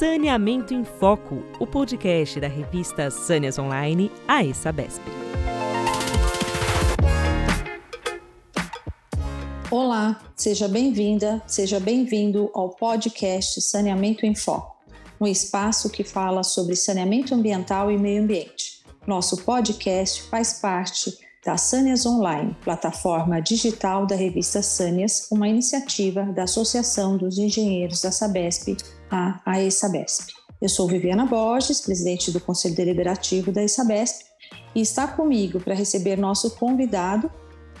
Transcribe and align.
Saneamento 0.00 0.72
em 0.72 0.82
Foco, 0.82 1.42
o 1.58 1.66
podcast 1.66 2.40
da 2.40 2.48
revista 2.48 3.10
Sâneas 3.10 3.58
Online, 3.58 4.10
a 4.26 4.42
ESABESP. 4.42 5.02
Olá, 9.70 10.18
seja 10.34 10.66
bem-vinda, 10.68 11.42
seja 11.46 11.78
bem-vindo 11.78 12.50
ao 12.54 12.70
podcast 12.70 13.60
Saneamento 13.60 14.24
em 14.24 14.34
Foco, 14.34 14.74
um 15.20 15.26
espaço 15.26 15.90
que 15.90 16.02
fala 16.02 16.42
sobre 16.42 16.76
saneamento 16.76 17.34
ambiental 17.34 17.90
e 17.90 17.98
meio 17.98 18.22
ambiente. 18.22 18.82
Nosso 19.06 19.44
podcast 19.44 20.22
faz 20.30 20.54
parte 20.54 21.12
da 21.44 21.58
Sâneas 21.58 22.06
Online, 22.06 22.56
plataforma 22.64 23.38
digital 23.38 24.06
da 24.06 24.16
revista 24.16 24.62
Sâneas, 24.62 25.28
uma 25.30 25.46
iniciativa 25.46 26.24
da 26.24 26.44
Associação 26.44 27.18
dos 27.18 27.36
Engenheiros 27.36 28.00
da 28.00 28.10
Sabesp, 28.10 28.78
a 29.10 29.40
AESABESP. 29.44 30.32
Eu 30.62 30.68
sou 30.68 30.86
Viviana 30.86 31.26
Borges, 31.26 31.80
presidente 31.80 32.30
do 32.30 32.40
Conselho 32.40 32.76
Deliberativo 32.76 33.50
da 33.50 33.62
ESABESP, 33.62 34.24
e 34.74 34.80
está 34.80 35.08
comigo 35.08 35.58
para 35.58 35.74
receber 35.74 36.16
nosso 36.16 36.50
convidado, 36.56 37.30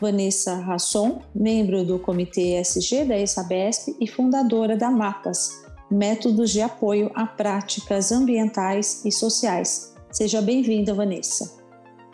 Vanessa 0.00 0.56
Rasson, 0.56 1.22
membro 1.34 1.84
do 1.84 1.98
Comitê 1.98 2.58
SG 2.60 3.04
da 3.04 3.18
ESABESP 3.18 3.96
e 4.00 4.08
fundadora 4.08 4.76
da 4.76 4.90
MAPAS, 4.90 5.62
Métodos 5.90 6.50
de 6.50 6.62
Apoio 6.62 7.10
a 7.14 7.26
Práticas 7.26 8.10
Ambientais 8.10 9.04
e 9.04 9.12
Sociais. 9.12 9.94
Seja 10.10 10.40
bem-vinda, 10.40 10.94
Vanessa. 10.94 11.60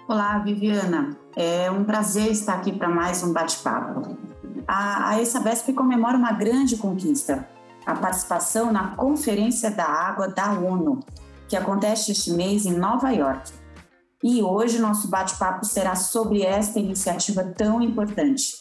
Olá, 0.09 0.39
Viviana. 0.41 1.17
É 1.37 1.71
um 1.71 1.85
prazer 1.85 2.31
estar 2.31 2.55
aqui 2.55 2.73
para 2.73 2.89
mais 2.89 3.23
um 3.23 3.33
bate-papo. 3.33 4.17
A, 4.67 5.11
a 5.11 5.23
ESABESP 5.23 5.73
comemora 5.73 6.17
uma 6.17 6.33
grande 6.33 6.77
conquista, 6.77 7.49
a 7.87 7.95
participação 7.95 8.73
na 8.73 8.97
Conferência 8.97 9.71
da 9.71 9.87
Água 9.87 10.29
da 10.29 10.53
ONU, 10.53 11.01
que 11.49 11.57
acontece 11.57 12.11
este 12.11 12.33
mês 12.33 12.67
em 12.67 12.73
Nova 12.73 13.11
York. 13.11 13.53
E 14.23 14.43
hoje 14.43 14.81
nosso 14.81 15.09
bate-papo 15.09 15.65
será 15.65 15.95
sobre 15.95 16.43
esta 16.43 16.81
iniciativa 16.81 17.45
tão 17.45 17.81
importante. 17.81 18.55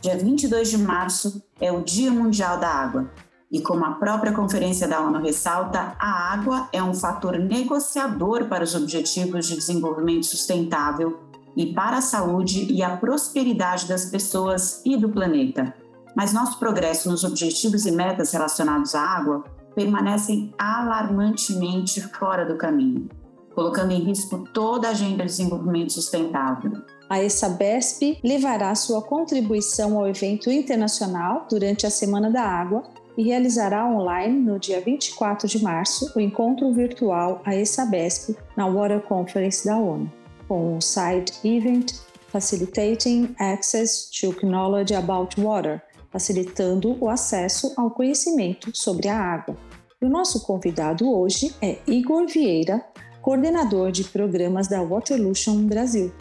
Dia 0.00 0.16
22 0.16 0.70
de 0.70 0.78
março 0.78 1.42
é 1.60 1.72
o 1.72 1.82
Dia 1.82 2.10
Mundial 2.10 2.58
da 2.58 2.68
Água 2.68 3.10
e 3.52 3.60
como 3.60 3.84
a 3.84 3.90
própria 3.92 4.32
Conferência 4.32 4.88
da 4.88 5.02
ONU 5.02 5.20
ressalta, 5.20 5.94
a 5.98 6.32
água 6.32 6.70
é 6.72 6.82
um 6.82 6.94
fator 6.94 7.38
negociador 7.38 8.46
para 8.46 8.64
os 8.64 8.74
Objetivos 8.74 9.46
de 9.46 9.56
Desenvolvimento 9.56 10.24
Sustentável 10.24 11.20
e 11.54 11.66
para 11.74 11.98
a 11.98 12.00
saúde 12.00 12.72
e 12.72 12.82
a 12.82 12.96
prosperidade 12.96 13.86
das 13.86 14.06
pessoas 14.06 14.80
e 14.86 14.96
do 14.96 15.10
planeta. 15.10 15.81
Mas 16.14 16.32
nosso 16.32 16.58
progresso 16.58 17.08
nos 17.10 17.24
objetivos 17.24 17.86
e 17.86 17.90
metas 17.90 18.32
relacionados 18.32 18.94
à 18.94 19.00
água 19.00 19.44
permanecem 19.74 20.52
alarmantemente 20.58 22.00
fora 22.00 22.44
do 22.44 22.56
caminho, 22.56 23.08
colocando 23.54 23.92
em 23.92 24.00
risco 24.00 24.44
toda 24.52 24.88
a 24.88 24.90
agenda 24.90 25.24
de 25.24 25.30
desenvolvimento 25.30 25.92
sustentável. 25.92 26.72
A 27.08 27.22
ESABESP 27.22 28.20
levará 28.22 28.74
sua 28.74 29.02
contribuição 29.02 29.98
ao 29.98 30.08
evento 30.08 30.50
internacional 30.50 31.46
durante 31.50 31.86
a 31.86 31.90
Semana 31.90 32.30
da 32.30 32.42
Água 32.42 32.82
e 33.16 33.24
realizará 33.24 33.86
online 33.86 34.40
no 34.40 34.58
dia 34.58 34.80
24 34.80 35.46
de 35.46 35.62
março 35.62 36.10
o 36.16 36.20
encontro 36.20 36.72
virtual 36.72 37.42
a 37.44 37.54
ESABESP 37.54 38.36
na 38.56 38.66
Water 38.66 39.00
Conference 39.02 39.66
da 39.66 39.76
ONU, 39.76 40.10
com 40.48 40.76
o 40.76 40.80
side 40.80 41.32
event 41.44 41.92
Facilitating 42.28 43.34
Access 43.38 44.10
to 44.10 44.32
Knowledge 44.46 44.94
About 44.94 45.38
Water, 45.38 45.82
facilitando 46.12 46.96
o 47.00 47.08
acesso 47.08 47.72
ao 47.76 47.90
conhecimento 47.90 48.70
sobre 48.74 49.08
a 49.08 49.18
água. 49.18 49.56
E 50.00 50.04
o 50.04 50.10
nosso 50.10 50.44
convidado 50.46 51.10
hoje 51.10 51.54
é 51.62 51.78
Igor 51.86 52.26
Vieira, 52.26 52.84
coordenador 53.22 53.90
de 53.90 54.04
programas 54.04 54.68
da 54.68 54.82
Waterlution 54.82 55.64
Brasil. 55.66 56.12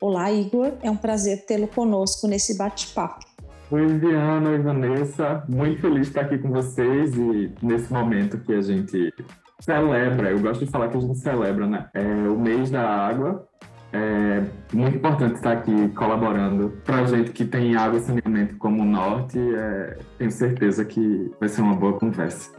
Olá, 0.00 0.30
Igor, 0.30 0.74
é 0.82 0.90
um 0.90 0.96
prazer 0.96 1.46
tê-lo 1.46 1.66
conosco 1.66 2.28
nesse 2.28 2.58
bate-papo. 2.58 3.26
Oi, 3.70 3.86
Viviana 3.86 4.54
e 4.54 4.58
Vanessa. 4.58 5.44
Muito 5.48 5.80
feliz 5.80 6.02
de 6.02 6.08
estar 6.08 6.22
aqui 6.22 6.38
com 6.38 6.50
vocês 6.50 7.16
e 7.16 7.52
nesse 7.62 7.92
momento 7.92 8.38
que 8.38 8.52
a 8.52 8.62
gente 8.62 9.12
celebra, 9.60 10.30
eu 10.30 10.40
gosto 10.40 10.64
de 10.64 10.70
falar 10.70 10.88
que 10.88 10.96
a 10.96 11.00
gente 11.00 11.18
celebra, 11.18 11.66
né? 11.66 11.88
É 11.94 12.02
o 12.28 12.38
mês 12.38 12.70
da 12.70 12.82
água. 12.82 13.46
É 13.92 14.44
muito 14.72 14.96
importante 14.96 15.36
estar 15.36 15.52
aqui 15.52 15.88
colaborando 15.90 16.78
para 16.84 17.06
gente 17.06 17.32
que 17.32 17.44
tem 17.44 17.74
água 17.74 17.98
e 17.98 18.02
saneamento 18.02 18.56
como 18.58 18.82
o 18.82 18.84
Norte. 18.84 19.38
É, 19.38 19.98
tenho 20.18 20.30
certeza 20.30 20.84
que 20.84 21.32
vai 21.40 21.48
ser 21.48 21.62
uma 21.62 21.74
boa 21.74 21.98
conversa. 21.98 22.50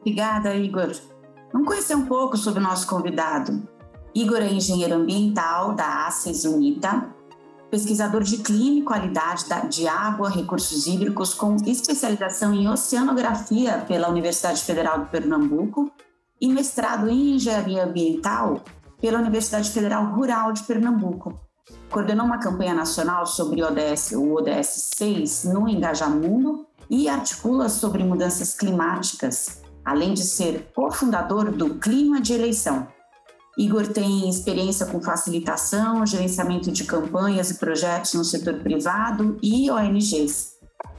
Obrigada, 0.00 0.54
Igor. 0.56 0.90
Vamos 1.52 1.68
conhecer 1.68 1.94
um 1.94 2.06
pouco 2.06 2.36
sobre 2.36 2.60
o 2.60 2.62
nosso 2.62 2.88
convidado. 2.88 3.62
Igor 4.14 4.38
é 4.38 4.52
engenheiro 4.52 4.94
ambiental 4.94 5.74
da 5.74 6.06
ACES 6.06 6.44
Unita, 6.44 7.06
pesquisador 7.70 8.22
de 8.22 8.38
clima 8.38 8.80
e 8.80 8.82
qualidade 8.82 9.44
de 9.70 9.86
água, 9.86 10.28
recursos 10.28 10.86
hídricos, 10.86 11.32
com 11.32 11.56
especialização 11.64 12.52
em 12.52 12.68
oceanografia 12.68 13.84
pela 13.86 14.08
Universidade 14.08 14.62
Federal 14.62 15.04
de 15.04 15.10
Pernambuco 15.10 15.90
e 16.40 16.48
mestrado 16.52 17.08
em 17.08 17.36
engenharia 17.36 17.84
ambiental 17.84 18.62
pela 19.02 19.18
Universidade 19.18 19.70
Federal 19.70 20.14
Rural 20.14 20.52
de 20.52 20.62
Pernambuco. 20.62 21.38
Coordenou 21.90 22.24
uma 22.24 22.38
campanha 22.38 22.72
nacional 22.72 23.26
sobre 23.26 23.62
ODS, 23.62 24.12
o 24.12 24.32
ODS 24.32 24.92
6 24.96 25.44
no 25.44 25.68
Engajamundo 25.68 26.66
e 26.88 27.06
articula 27.06 27.68
sobre 27.68 28.02
mudanças 28.02 28.54
climáticas, 28.54 29.60
além 29.84 30.14
de 30.14 30.22
ser 30.22 30.72
cofundador 30.74 31.52
do 31.52 31.74
Clima 31.74 32.20
de 32.20 32.32
Eleição, 32.32 32.88
Igor 33.56 33.86
tem 33.86 34.30
experiência 34.30 34.86
com 34.86 35.00
facilitação, 35.00 36.06
gerenciamento 36.06 36.72
de 36.72 36.84
campanhas 36.84 37.50
e 37.50 37.58
projetos 37.58 38.14
no 38.14 38.24
setor 38.24 38.54
privado 38.60 39.36
e 39.42 39.70
ONGs. 39.70 40.52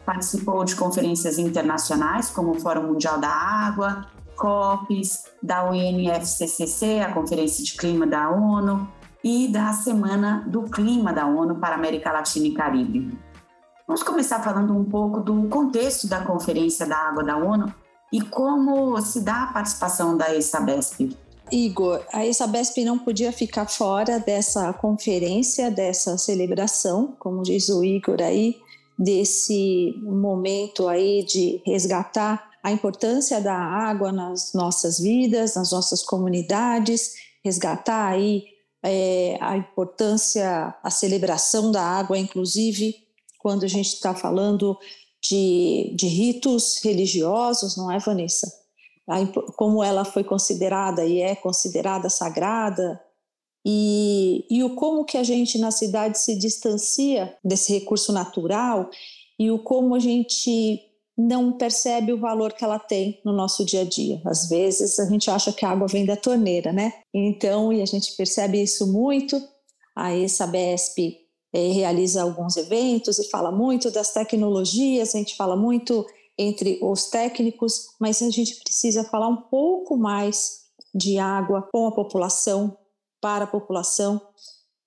Participou 0.05 0.63
de 0.63 0.75
conferências 0.75 1.39
internacionais 1.39 2.29
como 2.29 2.51
o 2.51 2.59
Fórum 2.59 2.83
Mundial 2.83 3.19
da 3.19 3.29
Água, 3.29 4.05
COPs, 4.43 5.23
da 5.41 5.63
UNFCCC, 5.69 6.99
a 6.99 7.13
Conferência 7.13 7.63
de 7.63 7.77
Clima 7.77 8.05
da 8.05 8.29
ONU, 8.29 8.85
e 9.23 9.47
da 9.47 9.71
Semana 9.71 10.45
do 10.49 10.63
Clima 10.63 11.13
da 11.13 11.25
ONU 11.25 11.55
para 11.55 11.75
América 11.75 12.11
Latina 12.11 12.47
e 12.47 12.53
Caribe. 12.53 13.17
Vamos 13.87 14.03
começar 14.03 14.43
falando 14.43 14.77
um 14.77 14.83
pouco 14.83 15.21
do 15.21 15.47
contexto 15.47 16.09
da 16.09 16.25
Conferência 16.25 16.85
da 16.85 16.97
Água 16.97 17.23
da 17.23 17.37
ONU 17.37 17.73
e 18.11 18.19
como 18.19 18.99
se 19.01 19.21
dá 19.21 19.43
a 19.43 19.53
participação 19.53 20.17
da 20.17 20.35
ESABESP 20.35 21.17
Igor, 21.49 22.01
a 22.11 22.25
ESABESP 22.25 22.83
não 22.83 22.97
podia 22.97 23.31
ficar 23.31 23.67
fora 23.67 24.19
dessa 24.19 24.73
conferência, 24.73 25.69
dessa 25.69 26.17
celebração, 26.17 27.15
como 27.19 27.43
diz 27.43 27.69
o 27.69 27.83
Igor 27.83 28.21
aí, 28.21 28.55
desse 28.97 29.93
momento 30.01 30.87
aí 30.87 31.23
de 31.23 31.61
resgatar 31.65 32.52
a 32.63 32.72
importância 32.72 33.41
da 33.41 33.53
água 33.53 34.12
nas 34.12 34.53
nossas 34.53 34.97
vidas, 34.97 35.56
nas 35.56 35.72
nossas 35.72 36.01
comunidades, 36.01 37.13
resgatar 37.44 38.07
aí 38.07 38.46
é, 38.81 39.38
a 39.41 39.57
importância, 39.57 40.74
a 40.81 40.90
celebração 40.90 41.72
da 41.72 41.81
água, 41.81 42.18
inclusive 42.18 42.96
quando 43.38 43.66
a 43.66 43.68
gente 43.68 43.88
está 43.88 44.16
falando 44.16 44.78
de, 45.22 45.94
de 45.96 46.07
ritos 46.07 46.79
religiosos, 46.81 47.75
não 47.75 47.91
é, 47.91 48.00
Vanessa? 48.00 48.63
como 49.57 49.84
ela 49.84 50.06
foi 50.06 50.24
considerada 50.24 51.06
e 51.06 51.19
é 51.19 51.35
considerada 51.35 52.09
sagrada, 52.09 53.01
e, 53.66 54.45
e 54.50 54.63
o 54.63 54.75
como 54.75 55.03
que 55.03 55.18
a 55.18 55.24
gente 55.24 55.57
na 55.57 55.72
cidade 55.72 56.18
se 56.19 56.38
distancia 56.38 57.38
desse 57.44 57.74
recurso 57.74 58.13
natural 58.13 58.90
e 59.40 59.51
o 59.51 59.59
como 59.59 59.95
a 59.95 60.00
gente 60.00 60.81
não 61.18 61.53
percebe 61.53 62.12
o 62.12 62.19
valor 62.19 62.54
que 62.54 62.63
ela 62.63 62.80
tem 62.80 63.21
no 63.24 63.31
nosso 63.31 63.63
dia 63.63 63.81
a 63.81 63.86
dia. 63.86 64.21
Às 64.25 64.50
vezes 64.50 65.00
a 65.00 65.06
gente 65.06 65.30
acha 65.30 65.54
que 65.54 65.65
a 65.65 65.69
água 65.69 65.88
vem 65.88 66.06
da 66.06 66.15
torneira, 66.15 66.74
né? 66.74 66.94
Então, 67.13 67.71
e 67.71 67.81
a 67.81 67.86
gente 67.86 68.15
percebe 68.15 68.62
isso 68.62 68.92
muito. 68.92 69.42
A 69.95 70.15
ESABESP 70.15 71.19
é, 71.54 71.68
realiza 71.71 72.24
alguns 72.24 72.57
eventos 72.57 73.19
e 73.19 73.30
fala 73.30 73.51
muito 73.51 73.92
das 73.92 74.12
tecnologias, 74.12 75.13
a 75.13 75.19
gente 75.19 75.36
fala 75.36 75.56
muito 75.56 76.06
entre 76.36 76.80
os 76.81 77.06
técnicos, 77.12 77.89
mas 78.00 78.21
a 78.24 78.30
gente 78.31 78.56
precisa 78.56 79.04
falar 79.04 79.27
um 79.27 79.38
pouco 79.38 79.95
mais 79.95 80.63
de 80.94 81.19
água 81.19 81.68
com 81.71 81.86
a 81.88 81.92
população, 81.92 82.75
para 83.21 83.44
a 83.44 83.48
população. 83.48 84.19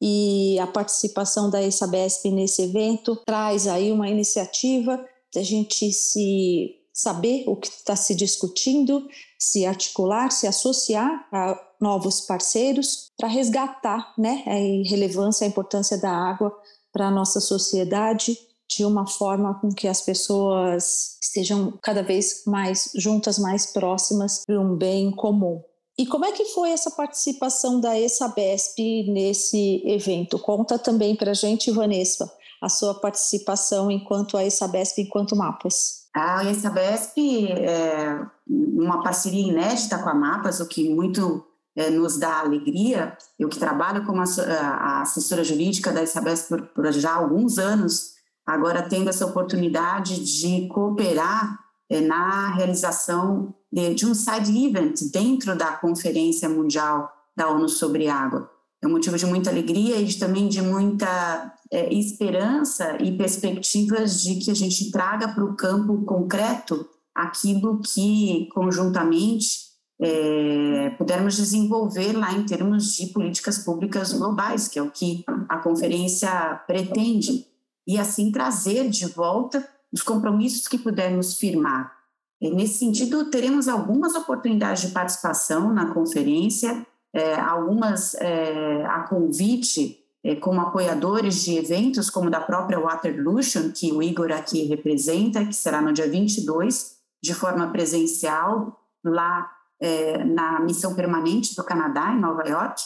E 0.02 0.58
a 0.58 0.66
participação 0.66 1.48
da 1.48 1.62
ESABESP 1.62 2.30
nesse 2.30 2.62
evento 2.62 3.16
traz 3.24 3.66
aí 3.66 3.90
uma 3.92 4.10
iniciativa 4.10 5.02
da 5.34 5.42
gente 5.42 5.92
se 5.92 6.74
saber 6.92 7.44
o 7.46 7.56
que 7.56 7.68
está 7.68 7.94
se 7.94 8.14
discutindo, 8.14 9.06
se 9.38 9.66
articular, 9.66 10.30
se 10.30 10.46
associar 10.46 11.28
a 11.30 11.60
novos 11.80 12.22
parceiros 12.22 13.10
para 13.18 13.28
resgatar 13.28 14.14
né, 14.16 14.42
a 14.46 14.88
relevância, 14.88 15.46
a 15.46 15.48
importância 15.48 15.98
da 15.98 16.10
água 16.10 16.50
para 16.90 17.08
a 17.08 17.10
nossa 17.10 17.40
sociedade 17.40 18.38
de 18.68 18.84
uma 18.84 19.06
forma 19.06 19.60
com 19.60 19.68
que 19.68 19.86
as 19.86 20.00
pessoas 20.00 21.18
estejam 21.22 21.78
cada 21.82 22.02
vez 22.02 22.42
mais 22.46 22.90
juntas, 22.94 23.38
mais 23.38 23.66
próximas 23.66 24.42
para 24.44 24.60
um 24.60 24.74
bem 24.74 25.10
comum. 25.10 25.62
E 25.98 26.06
como 26.06 26.24
é 26.26 26.32
que 26.32 26.44
foi 26.46 26.70
essa 26.70 26.90
participação 26.90 27.80
da 27.80 27.98
ESABESP 27.98 29.10
nesse 29.10 29.82
evento? 29.86 30.38
Conta 30.38 30.78
também 30.78 31.16
para 31.16 31.30
a 31.30 31.34
gente, 31.34 31.70
Vanessa, 31.70 32.30
a 32.62 32.68
sua 32.68 32.94
participação 32.94 33.90
enquanto 33.90 34.36
a 34.36 34.44
ESABESP, 34.44 35.02
enquanto 35.02 35.36
Mapas. 35.36 36.06
A 36.14 36.44
ESABESP 36.44 37.52
é 37.52 38.26
uma 38.48 39.02
parceria 39.02 39.48
inédita 39.48 39.98
com 39.98 40.08
a 40.08 40.14
Mapas, 40.14 40.60
o 40.60 40.66
que 40.66 40.88
muito 40.88 41.44
é, 41.76 41.90
nos 41.90 42.18
dá 42.18 42.40
alegria. 42.40 43.16
Eu 43.38 43.48
que 43.48 43.58
trabalho 43.58 44.04
como 44.06 44.22
a, 44.22 45.02
assessora 45.02 45.44
jurídica 45.44 45.92
da 45.92 46.02
ESABESP 46.02 46.48
por, 46.48 46.62
por 46.68 46.92
já 46.92 47.14
alguns 47.14 47.58
anos, 47.58 48.14
agora 48.46 48.88
tendo 48.88 49.10
essa 49.10 49.26
oportunidade 49.26 50.24
de 50.24 50.66
cooperar 50.68 51.58
é, 51.90 52.00
na 52.00 52.54
realização 52.54 53.54
de, 53.70 53.94
de, 53.94 54.06
um 54.06 54.14
side 54.14 54.66
event 54.66 55.02
dentro 55.12 55.54
da 55.54 55.72
Conferência 55.72 56.48
Mundial 56.48 57.12
da 57.36 57.48
ONU 57.48 57.68
sobre 57.68 58.08
Água. 58.08 58.50
É 58.82 58.86
um 58.86 58.92
motivo 58.92 59.16
de 59.16 59.26
muita 59.26 59.50
alegria 59.50 59.96
e 59.96 60.12
também 60.14 60.48
de 60.48 60.60
muita 60.60 61.54
é, 61.72 61.92
esperança 61.94 62.96
e 63.02 63.16
perspectivas 63.16 64.22
de 64.22 64.36
que 64.36 64.50
a 64.50 64.54
gente 64.54 64.90
traga 64.90 65.28
para 65.28 65.44
o 65.44 65.56
campo 65.56 66.04
concreto 66.04 66.86
aquilo 67.14 67.80
que 67.80 68.48
conjuntamente 68.52 69.66
é, 70.00 70.90
pudermos 70.98 71.36
desenvolver 71.36 72.12
lá 72.12 72.32
em 72.32 72.44
termos 72.44 72.92
de 72.94 73.06
políticas 73.06 73.58
públicas 73.58 74.12
globais, 74.12 74.68
que 74.68 74.78
é 74.78 74.82
o 74.82 74.90
que 74.90 75.24
a 75.48 75.58
conferência 75.58 76.30
pretende, 76.66 77.46
e 77.86 77.98
assim 77.98 78.30
trazer 78.30 78.88
de 78.90 79.06
volta 79.06 79.66
os 79.92 80.02
compromissos 80.02 80.68
que 80.68 80.78
pudermos 80.78 81.38
firmar. 81.38 81.92
E 82.40 82.50
nesse 82.50 82.80
sentido, 82.80 83.30
teremos 83.30 83.66
algumas 83.68 84.14
oportunidades 84.14 84.82
de 84.82 84.92
participação 84.92 85.72
na 85.72 85.94
conferência, 85.94 86.86
é, 87.16 87.40
algumas 87.40 88.14
é, 88.16 88.84
a 88.84 89.00
convite 89.04 89.98
é, 90.22 90.36
como 90.36 90.60
apoiadores 90.60 91.42
de 91.42 91.56
eventos, 91.56 92.10
como 92.10 92.28
da 92.28 92.40
própria 92.40 92.78
Waterlution, 92.78 93.72
que 93.72 93.90
o 93.90 94.02
Igor 94.02 94.30
aqui 94.32 94.64
representa, 94.64 95.46
que 95.46 95.54
será 95.54 95.80
no 95.80 95.94
dia 95.94 96.08
22, 96.10 96.96
de 97.22 97.32
forma 97.32 97.68
presencial, 97.72 98.78
lá 99.02 99.50
é, 99.80 100.22
na 100.24 100.60
missão 100.60 100.94
permanente 100.94 101.56
do 101.56 101.64
Canadá, 101.64 102.12
em 102.12 102.20
Nova 102.20 102.46
York, 102.46 102.82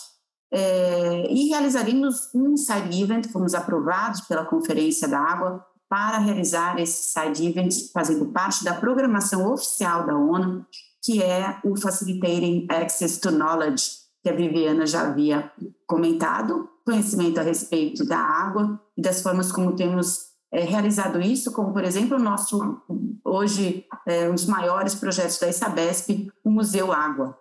é, 0.53 1.27
e 1.29 1.49
realizaremos 1.49 2.33
um 2.33 2.57
side 2.57 3.03
event, 3.03 3.27
fomos 3.33 3.53
aprovados 3.53 4.21
pela 4.23 4.45
Conferência 4.45 5.09
da 5.09 5.19
Água 5.19 5.65
para 5.89 6.19
realizar 6.19 6.79
esse 6.79 7.11
side 7.11 7.49
event, 7.49 7.75
fazendo 7.93 8.27
parte 8.27 8.63
da 8.63 8.75
programação 8.75 9.53
oficial 9.53 10.07
da 10.07 10.17
ONU, 10.17 10.65
que 11.03 11.21
é 11.21 11.59
o 11.65 11.77
Facilitating 11.77 12.69
Access 12.71 13.19
to 13.19 13.33
Knowledge, 13.33 14.01
que 14.23 14.29
a 14.29 14.35
Viviana 14.35 14.87
já 14.87 15.03
havia 15.03 15.51
comentado, 15.87 16.69
conhecimento 16.85 17.39
a 17.39 17.43
respeito 17.43 18.05
da 18.05 18.19
água 18.19 18.81
e 18.97 19.03
das 19.03 19.23
formas 19.23 19.51
como 19.51 19.77
temos 19.77 20.31
é, 20.53 20.65
realizado 20.65 21.21
isso, 21.21 21.53
como, 21.53 21.73
por 21.73 21.85
exemplo, 21.85 22.17
o 22.17 22.21
nosso, 22.21 22.83
hoje, 23.25 23.87
é, 24.07 24.29
um 24.29 24.35
dos 24.35 24.47
maiores 24.47 24.95
projetos 24.95 25.39
da 25.39 25.49
ISABESP, 25.49 26.31
o 26.45 26.51
Museu 26.51 26.93
Água. 26.93 27.39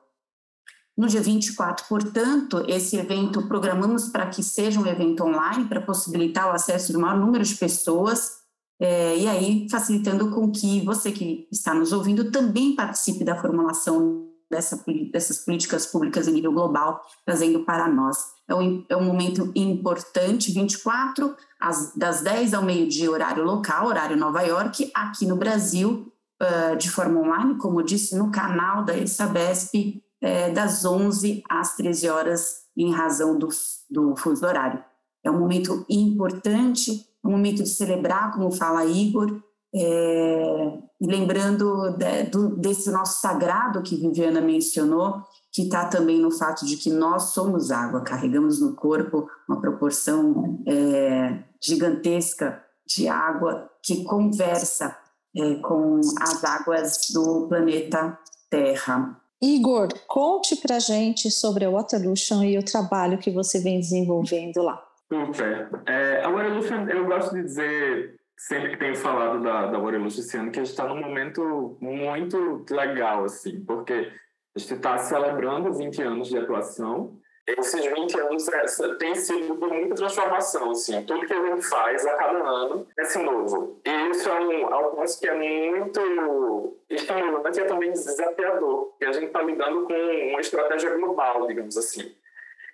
No 0.96 1.08
dia 1.08 1.22
24, 1.22 1.86
portanto, 1.88 2.64
esse 2.68 2.98
evento 2.98 3.48
programamos 3.48 4.10
para 4.10 4.28
que 4.28 4.44
seja 4.44 4.80
um 4.80 4.86
evento 4.86 5.24
online, 5.24 5.66
para 5.66 5.81
possibilitar 5.81 6.48
o 6.48 6.52
acesso 6.52 6.94
do 6.94 7.00
maior 7.00 7.18
número 7.18 7.44
de 7.44 7.56
pessoas, 7.56 8.40
é, 8.80 9.18
e 9.18 9.28
aí 9.28 9.68
facilitando 9.70 10.30
com 10.31 10.52
que 10.52 10.86
você 10.86 11.12
que 11.12 11.48
está 11.52 11.74
nos 11.74 11.92
ouvindo 11.92 12.31
também 12.31 12.76
participe 12.76 13.24
da 13.24 13.36
formulação 13.36 14.29
dessa, 14.50 14.84
dessas 15.12 15.40
políticas 15.40 15.86
públicas 15.86 16.28
em 16.28 16.34
nível 16.34 16.51
global, 16.51 17.01
trazendo 17.25 17.63
para 17.63 17.88
nós. 17.88 18.18
É 18.48 18.56
um, 18.56 18.86
é 18.90 18.98
um 18.98 19.04
momento 19.04 19.51
importante, 19.56 20.51
24, 20.51 21.36
às, 21.60 21.96
das 21.96 22.22
10 22.22 22.54
ao 22.54 22.63
meio-dia, 22.63 23.12
horário 23.12 23.44
local, 23.44 23.88
horário 23.88 24.18
Nova 24.18 24.42
York, 24.42 24.92
aqui 24.94 25.25
no 25.25 25.36
Brasil, 25.36 26.12
uh, 26.42 26.75
de 26.78 26.90
forma 26.90 27.19
online, 27.19 27.57
como 27.57 27.80
eu 27.80 27.86
disse, 27.86 28.18
no 28.18 28.31
canal 28.31 28.84
da 28.84 29.06
Sabesp, 29.06 30.01
uh, 30.24 30.54
das 30.54 30.84
11 30.84 31.44
às 31.50 31.75
13 31.75 32.10
horas, 32.10 32.60
em 32.75 32.92
razão 32.92 33.38
do, 33.38 33.50
do 33.90 34.16
fuso 34.16 34.45
horário. 34.45 34.84
É 35.24 35.30
um 35.30 35.38
momento 35.38 35.86
importante, 35.90 37.06
um 37.24 37.31
momento 37.31 37.62
de 37.62 37.69
celebrar, 37.69 38.31
como 38.31 38.52
fala 38.52 38.86
Igor, 38.86 39.42
é, 39.74 40.80
e 41.00 41.06
lembrando 41.06 41.95
de, 41.98 42.24
do, 42.24 42.56
desse 42.57 42.92
nosso 42.92 43.21
sagrado 43.21 43.81
que 43.83 43.95
Viviana 43.95 44.42
mencionou, 44.42 45.21
que 45.51 45.63
está 45.63 45.86
também 45.86 46.19
no 46.19 46.31
fato 46.31 46.66
de 46.66 46.77
que 46.77 46.89
nós 46.89 47.33
somos 47.33 47.71
água, 47.71 48.01
carregamos 48.01 48.60
no 48.60 48.75
corpo 48.75 49.27
uma 49.48 49.60
proporção 49.60 50.62
é, 50.68 51.44
gigantesca 51.62 52.63
de 52.86 53.07
água 53.07 53.69
que 53.83 54.04
conversa 54.04 54.98
é, 55.36 55.56
com 55.56 56.00
as 56.19 56.44
águas 56.44 57.07
do 57.13 57.48
planeta 57.48 58.18
Terra. 58.50 59.19
Igor, 59.42 59.88
conte 60.07 60.56
para 60.57 60.80
gente 60.80 61.31
sobre 61.31 61.63
a 61.63 61.69
Waterlution 61.69 62.44
e 62.44 62.57
o 62.57 62.66
trabalho 62.66 63.19
que 63.19 63.31
você 63.31 63.60
vem 63.60 63.80
desenvolvendo 63.80 64.62
lá. 64.62 64.83
Super. 65.07 65.69
É, 65.88 66.24
a 66.24 66.30
Waterlution, 66.30 66.88
eu 66.89 67.06
gosto 67.06 67.33
de 67.33 67.44
dizer 67.44 68.19
sempre 68.39 68.69
que 68.69 68.77
tenho 68.77 68.95
falado 68.95 69.44
da, 69.44 69.65
da 69.68 69.77
Morelos 69.77 70.18
esse 70.18 70.38
ano, 70.38 70.50
que 70.50 70.59
a 70.59 70.63
gente 70.63 70.71
está 70.71 70.88
num 70.88 71.00
momento 71.00 71.77
muito 71.81 72.65
legal, 72.69 73.25
assim, 73.25 73.63
porque 73.65 74.13
a 74.56 74.59
gente 74.59 74.74
está 74.74 74.97
celebrando 74.97 75.74
20 75.74 76.01
anos 76.01 76.30
de 76.30 76.38
atuação. 76.38 77.19
Esses 77.45 77.83
20 77.83 78.19
anos 78.19 78.47
é, 78.47 78.95
tem 78.95 79.13
sido 79.15 79.56
muita 79.56 79.95
transformação, 79.95 80.71
assim, 80.71 81.03
tudo 81.03 81.25
que 81.25 81.33
a 81.33 81.47
gente 81.47 81.63
faz 81.63 82.06
a 82.06 82.15
cada 82.15 82.39
ano 82.39 82.88
é 82.97 83.01
assim, 83.01 83.24
novo. 83.24 83.81
E 83.86 84.09
isso 84.12 84.30
é 84.30 84.39
um 84.39 84.74
algo 84.74 85.03
que 85.19 85.27
é 85.27 85.35
muito 85.35 86.77
estimulante 86.89 87.59
e 87.59 87.62
é 87.62 87.65
também 87.65 87.92
desafiador, 87.92 88.85
porque 88.85 89.06
a 89.06 89.12
gente 89.12 89.25
está 89.25 89.42
lidando 89.42 89.85
com 89.85 89.94
uma 89.94 90.39
estratégia 90.39 90.95
global, 90.95 91.45
digamos 91.45 91.75
assim. 91.75 92.15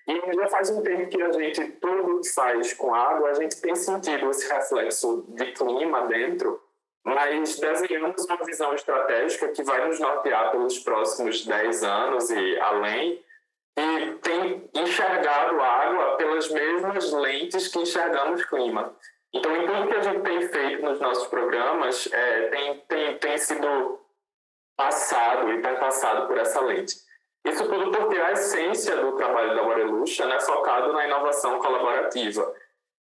E 0.08 0.36
já 0.36 0.48
faz 0.48 0.70
um 0.70 0.84
tempo 0.84 1.10
que 1.10 1.22
a 1.22 1.32
gente, 1.32 1.68
tudo 1.74 2.22
que 2.22 2.30
faz 2.30 2.74
com 2.74 2.94
água, 2.94 3.32
a 3.32 3.34
gente 3.34 3.60
tem 3.60 3.76
sentido 3.76 4.30
esse 4.30 4.48
reflexo 4.52 5.26
de 5.30 5.52
clima 5.54 6.08
dentro, 6.08 6.62
mas 7.04 7.60
desenhamos 7.60 8.24
uma 8.26 8.38
visão 8.46 8.74
estratégica 8.74 9.50
que 9.50 9.64
vai 9.64 9.88
nos 9.88 10.00
nortear 10.00 10.52
pelos 10.52 10.80
próximos 10.80 11.46
10 11.46 11.84
anos 11.84 12.30
e 12.30 12.60
além, 12.60 13.24
e 13.78 14.12
tem 14.22 14.70
enxergado 14.74 15.60
água 15.60 16.18
pelas 16.18 16.50
mesmas 16.50 17.12
lentes 17.12 17.68
que 17.68 17.80
enxergamos 17.80 18.46
clima. 18.46 18.96
Então, 19.34 19.56
em 19.56 19.68
tudo 19.68 19.88
que 19.88 19.96
a 19.96 20.02
gente 20.02 20.22
tem 20.22 20.48
feito 20.48 20.82
nos 20.82 21.00
nossos 21.00 21.28
programas, 21.28 22.08
é, 22.12 22.48
tem, 22.50 22.80
tem, 22.88 23.18
tem 23.18 23.38
sido 23.38 24.00
passado 24.78 25.52
e 25.52 25.62
tem 25.62 25.76
passado 25.76 26.28
por 26.28 26.38
essa 26.38 26.62
lente. 26.62 26.96
Isso 27.46 27.64
tudo 27.70 27.92
porque 27.92 28.18
a 28.18 28.32
essência 28.32 28.96
do 28.98 29.12
trabalho 29.14 29.56
da 29.56 29.62
Wareluxa 29.62 30.24
é 30.24 30.28
né, 30.28 30.40
focado 30.40 30.92
na 30.94 31.06
inovação 31.06 31.60
colaborativa. 31.60 32.54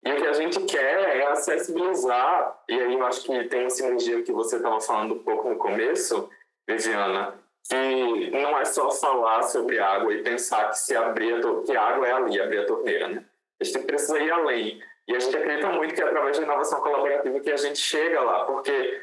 E 0.03 0.11
o 0.11 0.15
que 0.17 0.27
a 0.27 0.33
gente 0.33 0.59
quer 0.61 1.17
é 1.17 1.27
acessibilizar, 1.27 2.59
e 2.67 2.73
aí 2.73 2.93
eu 2.93 3.05
acho 3.05 3.21
que 3.21 3.43
tem 3.45 3.61
uma 3.61 3.69
sinergia 3.69 4.23
que 4.23 4.31
você 4.31 4.55
estava 4.55 4.81
falando 4.81 5.13
um 5.13 5.23
pouco 5.23 5.47
no 5.47 5.57
começo, 5.57 6.27
Viviana, 6.67 7.35
que 7.69 8.31
não 8.31 8.57
é 8.57 8.65
só 8.65 8.89
falar 8.89 9.43
sobre 9.43 9.77
água 9.77 10.11
e 10.11 10.23
pensar 10.23 10.69
que 10.69 10.79
se 10.79 10.95
abrir 10.95 11.35
a 11.35 11.63
que 11.63 11.77
água 11.77 12.07
é 12.07 12.11
ali, 12.11 12.41
abrir 12.41 12.59
a 12.59 12.65
torneira, 12.65 13.07
né? 13.07 13.25
A 13.61 13.63
gente 13.63 13.79
precisa 13.79 14.17
ir 14.17 14.31
além. 14.31 14.81
E 15.07 15.15
a 15.15 15.19
gente 15.19 15.37
acredita 15.37 15.69
muito 15.69 15.93
que 15.93 16.01
é 16.01 16.05
através 16.05 16.37
da 16.37 16.43
inovação 16.43 16.81
colaborativa 16.81 17.39
que 17.39 17.51
a 17.51 17.57
gente 17.57 17.77
chega 17.77 18.21
lá, 18.21 18.45
porque 18.45 19.01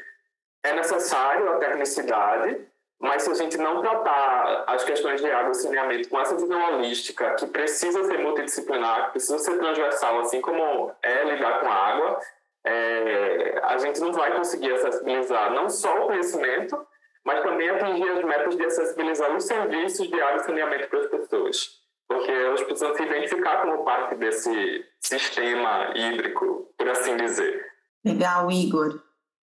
é 0.65 0.73
necessário 0.73 1.49
a 1.53 1.57
tecnicidade, 1.59 2.67
mas 2.99 3.23
se 3.23 3.31
a 3.31 3.33
gente 3.33 3.57
não 3.57 3.81
tratar 3.81 4.65
as 4.67 4.83
questões 4.83 5.21
de 5.21 5.31
água 5.31 5.51
e 5.51 5.55
saneamento 5.55 6.09
com 6.09 6.19
essa 6.19 6.35
visão 6.35 6.73
holística, 6.73 7.33
que 7.35 7.47
precisa 7.47 8.03
ser 8.03 8.19
multidisciplinar, 8.19 9.05
que 9.05 9.11
precisa 9.11 9.39
ser 9.39 9.57
transversal, 9.57 10.19
assim 10.19 10.41
como 10.41 10.91
é 11.01 11.23
lidar 11.23 11.61
com 11.61 11.67
a 11.67 11.73
água, 11.73 12.19
é, 12.65 13.59
a 13.63 13.77
gente 13.77 14.01
não 14.01 14.11
vai 14.11 14.35
conseguir 14.35 14.73
acessibilizar 14.73 15.53
não 15.53 15.69
só 15.69 16.03
o 16.03 16.07
conhecimento, 16.07 16.77
mas 17.23 17.41
também 17.41 17.69
atingir 17.69 18.09
as 18.09 18.23
metas 18.23 18.57
de 18.57 18.65
acessibilizar 18.65 19.35
os 19.35 19.45
serviços 19.45 20.07
de 20.07 20.21
água 20.21 20.41
e 20.41 20.45
saneamento 20.45 20.89
para 20.89 20.99
as 20.99 21.07
pessoas. 21.07 21.79
Porque 22.05 22.31
elas 22.31 22.63
precisam 22.63 22.93
se 22.95 23.03
identificar 23.03 23.61
como 23.61 23.85
parte 23.85 24.15
desse 24.15 24.85
sistema 24.99 25.93
hídrico, 25.95 26.73
por 26.77 26.89
assim 26.89 27.15
dizer. 27.15 27.65
Legal, 28.03 28.51
Igor. 28.51 28.99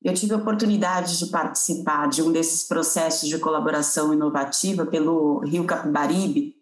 Eu 0.05 0.15
tive 0.15 0.35
a 0.35 0.37
oportunidade 0.37 1.19
de 1.19 1.27
participar 1.27 2.09
de 2.09 2.23
um 2.23 2.33
desses 2.33 2.67
processos 2.67 3.29
de 3.29 3.39
colaboração 3.39 4.13
inovativa 4.13 4.85
pelo 4.85 5.39
Rio 5.41 5.65
Capibaribe, 5.65 6.57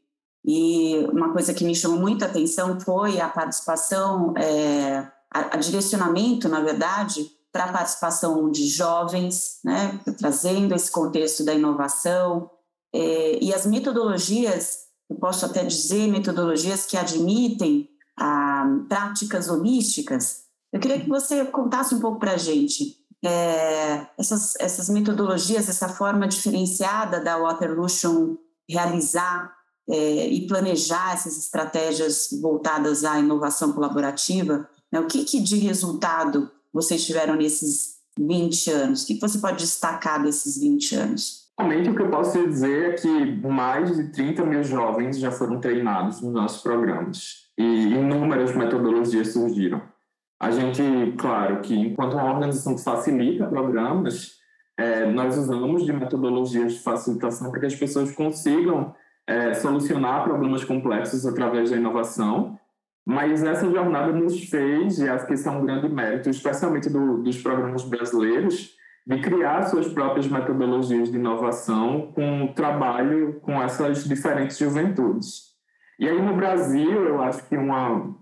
e 0.44 1.06
uma 1.12 1.32
coisa 1.32 1.52
que 1.52 1.64
me 1.64 1.74
chamou 1.74 1.98
muita 1.98 2.26
atenção 2.26 2.80
foi 2.80 3.20
a 3.20 3.28
participação, 3.28 4.34
é, 4.36 5.06
a, 5.30 5.54
a 5.54 5.56
direcionamento, 5.56 6.48
na 6.48 6.60
verdade, 6.60 7.30
para 7.52 7.64
a 7.64 7.72
participação 7.72 8.50
de 8.50 8.66
jovens, 8.66 9.58
né, 9.64 10.00
trazendo 10.18 10.74
esse 10.74 10.90
contexto 10.90 11.44
da 11.44 11.52
inovação 11.52 12.50
é, 12.94 13.38
e 13.42 13.52
as 13.52 13.66
metodologias, 13.66 14.78
eu 15.08 15.16
posso 15.16 15.44
até 15.44 15.64
dizer 15.64 16.08
metodologias 16.08 16.86
que 16.86 16.96
admitem 16.96 17.88
ah, 18.18 18.64
práticas 18.88 19.48
holísticas. 19.48 20.44
Eu 20.72 20.78
queria 20.78 21.00
que 21.00 21.08
você 21.08 21.44
contasse 21.44 21.94
um 21.94 22.00
pouco 22.00 22.20
para 22.20 22.32
a 22.32 22.36
gente 22.36 22.99
é, 23.24 24.06
essas, 24.18 24.54
essas 24.58 24.88
metodologias, 24.88 25.68
essa 25.68 25.88
forma 25.88 26.26
diferenciada 26.26 27.20
da 27.20 27.38
Waterlution 27.38 28.36
realizar 28.68 29.52
é, 29.88 30.28
e 30.28 30.46
planejar 30.46 31.12
essas 31.12 31.36
estratégias 31.36 32.28
voltadas 32.40 33.04
à 33.04 33.18
inovação 33.18 33.72
colaborativa. 33.72 34.68
Né? 34.90 35.00
O 35.00 35.06
que, 35.06 35.24
que 35.24 35.40
de 35.40 35.58
resultado 35.58 36.50
vocês 36.72 37.04
tiveram 37.04 37.34
nesses 37.34 37.96
20 38.18 38.70
anos? 38.70 39.02
O 39.02 39.06
que 39.06 39.20
você 39.20 39.38
pode 39.38 39.58
destacar 39.58 40.22
desses 40.22 40.58
20 40.58 40.94
anos? 40.94 41.40
Realmente, 41.58 41.90
o 41.90 41.94
que 41.94 42.02
eu 42.02 42.10
posso 42.10 42.48
dizer 42.48 42.90
é 42.90 42.92
que 42.94 43.46
mais 43.46 43.94
de 43.94 44.04
30 44.12 44.46
mil 44.46 44.64
jovens 44.64 45.18
já 45.18 45.30
foram 45.30 45.60
treinados 45.60 46.22
nos 46.22 46.32
nossos 46.32 46.62
programas 46.62 47.50
e 47.58 47.62
inúmeras 47.62 48.56
metodologias 48.56 49.32
surgiram. 49.32 49.82
A 50.40 50.50
gente, 50.50 50.82
claro, 51.18 51.60
que 51.60 51.74
enquanto 51.78 52.14
uma 52.14 52.32
organização 52.32 52.74
que 52.74 52.82
facilita 52.82 53.46
programas, 53.46 54.38
é, 54.78 55.06
nós 55.06 55.36
usamos 55.36 55.84
de 55.84 55.92
metodologias 55.92 56.72
de 56.72 56.80
facilitação 56.80 57.50
para 57.50 57.60
que 57.60 57.66
as 57.66 57.74
pessoas 57.74 58.12
consigam 58.12 58.94
é, 59.26 59.52
solucionar 59.52 60.24
problemas 60.24 60.64
complexos 60.64 61.26
através 61.26 61.70
da 61.70 61.76
inovação 61.76 62.58
mas 63.04 63.42
essa 63.42 63.68
jornada 63.68 64.12
nos 64.12 64.48
fez, 64.48 64.98
e 64.98 65.08
acho 65.08 65.26
que 65.26 65.34
esse 65.34 65.48
é 65.48 65.50
um 65.50 65.64
grande 65.64 65.88
mérito, 65.88 66.30
especialmente 66.30 66.88
do, 66.88 67.22
dos 67.22 67.42
programas 67.42 67.82
brasileiros, 67.82 68.76
de 69.06 69.20
criar 69.20 69.64
suas 69.64 69.88
próprias 69.88 70.28
metodologias 70.28 71.10
de 71.10 71.16
inovação 71.16 72.12
com 72.14 72.52
trabalho 72.54 73.40
com 73.40 73.60
essas 73.60 74.04
diferentes 74.04 74.58
juventudes. 74.58 75.50
E 75.98 76.08
aí 76.08 76.20
no 76.20 76.36
Brasil, 76.36 77.04
eu 77.06 77.20
acho 77.20 77.48
que 77.48 77.56
uma, 77.56 78.14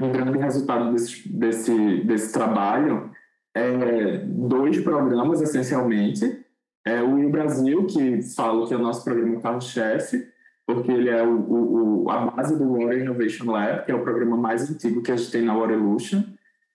um 0.00 0.12
grande 0.12 0.38
resultado 0.38 0.92
desse, 0.92 1.28
desse, 1.28 2.04
desse 2.04 2.32
trabalho 2.32 3.10
é 3.54 4.18
dois 4.18 4.80
programas, 4.80 5.40
essencialmente. 5.40 6.44
É 6.84 7.02
o 7.02 7.16
Rio 7.16 7.30
Brasil, 7.30 7.86
que 7.86 8.22
falo 8.34 8.66
que 8.66 8.74
é 8.74 8.76
o 8.76 8.82
nosso 8.82 9.02
programa 9.02 9.40
carro-chefe, 9.40 10.28
porque 10.66 10.92
ele 10.92 11.08
é 11.08 11.22
o, 11.22 12.04
o, 12.04 12.10
a 12.10 12.26
base 12.26 12.56
do 12.56 12.72
Water 12.72 13.00
Innovation 13.00 13.50
Lab, 13.50 13.84
que 13.84 13.92
é 13.92 13.94
o 13.94 14.02
programa 14.02 14.36
mais 14.36 14.70
antigo 14.70 15.02
que 15.02 15.10
a 15.10 15.16
gente 15.16 15.30
tem 15.30 15.42
na 15.42 15.56
Waterlution. 15.56 16.22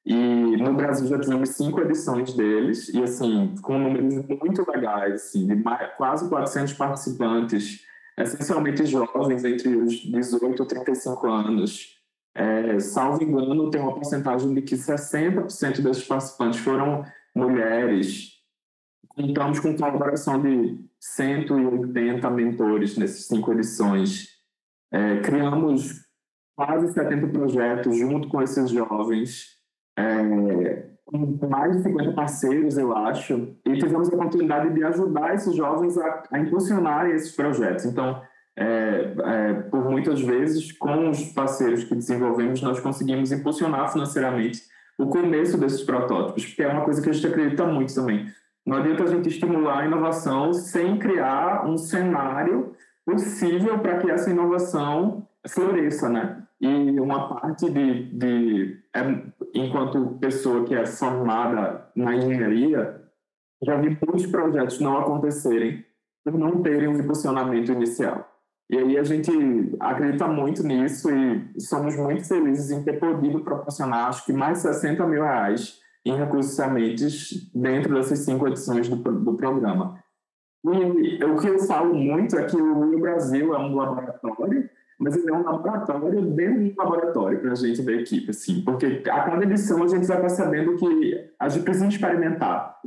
E 0.04 0.58
no 0.58 0.74
Brasil 0.74 1.08
já 1.08 1.20
tivemos 1.20 1.50
cinco 1.50 1.80
edições 1.82 2.34
deles, 2.34 2.90
e 2.90 3.04
assim, 3.04 3.54
com 3.62 3.78
números 3.78 4.16
muito 4.42 4.66
legais, 4.70 5.14
assim, 5.14 5.46
de 5.46 5.56
mais, 5.56 5.92
quase 5.96 6.28
400 6.28 6.74
participantes, 6.74 7.86
essencialmente 8.18 8.84
jovens 8.86 9.46
entre 9.46 9.76
os 9.76 9.94
18 9.94 10.64
e 10.64 10.68
35 10.68 11.28
anos. 11.28 12.01
É, 12.34 12.80
salvo 12.80 13.24
engano, 13.24 13.70
tem 13.70 13.82
uma 13.82 13.94
porcentagem 13.94 14.54
de 14.54 14.62
que 14.62 14.76
60% 14.76 15.82
desses 15.82 16.08
participantes 16.08 16.60
foram 16.60 17.04
mulheres. 17.36 18.32
Contamos 19.10 19.60
com 19.60 19.76
colaboração 19.76 20.42
de 20.42 20.80
180 21.00 22.30
mentores 22.30 22.98
nessas 22.98 23.26
cinco 23.28 23.52
edições. 23.52 24.30
É, 24.94 25.20
criamos 25.22 26.06
quase 26.56 26.94
70 26.94 27.28
projetos 27.28 27.98
junto 27.98 28.30
com 28.30 28.42
esses 28.42 28.70
jovens, 28.70 29.48
é, 29.98 30.90
com 31.06 31.48
mais 31.50 31.76
de 31.76 31.84
50 31.84 32.14
parceiros, 32.14 32.78
eu 32.78 32.96
acho, 32.96 33.56
e 33.66 33.78
tivemos 33.78 34.10
a 34.10 34.16
oportunidade 34.16 34.74
de 34.74 34.84
ajudar 34.84 35.34
esses 35.34 35.54
jovens 35.56 35.98
a, 35.98 36.24
a 36.32 36.40
impulsionarem 36.40 37.14
esses 37.14 37.36
projetos. 37.36 37.86
Então, 37.86 38.22
é, 38.58 39.14
é, 39.24 39.54
por 39.54 39.90
muitas 39.90 40.22
vezes, 40.22 40.72
com 40.74 41.10
os 41.10 41.24
parceiros 41.34 41.84
que 41.84 41.96
desenvolvemos, 41.96 42.62
nós 42.62 42.80
conseguimos 42.80 43.32
impulsionar 43.32 43.92
financeiramente 43.92 44.62
o 44.98 45.08
começo 45.08 45.58
desses 45.58 45.84
protótipos, 45.84 46.46
porque 46.46 46.64
é 46.64 46.68
uma 46.68 46.84
coisa 46.84 47.02
que 47.02 47.10
a 47.10 47.14
gente 47.14 47.28
acredita 47.28 47.66
muito 47.66 47.94
também. 47.94 48.28
Não 48.66 48.78
adianta 48.78 49.04
a 49.04 49.08
gente 49.08 49.30
estimular 49.30 49.80
a 49.80 49.86
inovação 49.86 50.54
sem 50.54 51.00
criar 51.00 51.66
um 51.66 51.78
cenário 51.78 52.76
possível 53.06 53.80
para 53.80 53.98
que 53.98 54.12
essa 54.12 54.30
inovação 54.30 55.28
floresça, 55.48 56.08
né? 56.08 56.44
E 56.60 57.00
uma 57.00 57.28
parte 57.28 57.70
de, 57.72 58.04
de 58.12 58.80
é, 58.96 59.02
enquanto 59.56 60.18
pessoa 60.20 60.64
que 60.64 60.76
é 60.76 60.86
formada 60.86 61.90
na 61.96 62.16
engenharia, 62.16 63.02
já 63.64 63.76
vi 63.78 63.98
muitos 64.06 64.28
projetos 64.28 64.80
não 64.80 65.00
acontecerem 65.00 65.84
por 66.24 66.38
não 66.38 66.62
terem 66.62 66.88
um 66.88 67.00
impulsionamento 67.00 67.72
inicial. 67.72 68.31
E 68.72 68.78
aí 68.78 68.98
a 68.98 69.04
gente 69.04 69.30
acredita 69.82 70.26
muito 70.28 70.66
nisso 70.66 71.10
e 71.12 71.60
somos 71.60 71.94
muito 71.98 72.26
felizes 72.26 72.72
em 72.72 72.82
ter 72.82 72.94
podido 72.94 73.42
proporcionar, 73.42 74.08
acho 74.08 74.26
que 74.26 74.32
mais 74.32 74.60
60 74.60 75.06
mil 75.08 75.22
reais 75.22 75.78
em 76.06 76.16
recursos 76.16 76.56
sementes 76.56 77.52
dentro 77.54 77.94
dessas 77.94 78.20
cinco 78.20 78.48
edições 78.48 78.88
do, 78.88 78.96
do 78.96 79.34
programa. 79.36 80.02
E 80.64 81.22
o 81.26 81.36
que 81.36 81.48
eu 81.48 81.60
falo 81.60 81.94
muito 81.94 82.38
é 82.38 82.46
que 82.46 82.56
o 82.56 82.98
Brasil 82.98 83.54
é 83.54 83.60
um 83.60 83.76
laboratório, 83.76 84.70
mas 84.98 85.18
ele 85.18 85.30
é 85.30 85.34
um 85.34 85.44
laboratório 85.44 86.22
dentro 86.28 86.64
de 86.64 86.72
um 86.72 86.76
laboratório 86.78 87.42
para 87.42 87.52
a 87.52 87.56
gente 87.56 87.82
da 87.82 87.92
equipe, 87.92 88.30
assim, 88.30 88.62
porque 88.64 89.04
a 89.10 89.24
cada 89.24 89.44
edição 89.44 89.84
a 89.84 89.88
gente 89.88 90.08
vai 90.08 90.22
percebendo 90.22 90.78
que 90.78 91.30
a 91.38 91.50
gente 91.50 91.64
precisa 91.66 91.88
experimentar. 91.88 92.80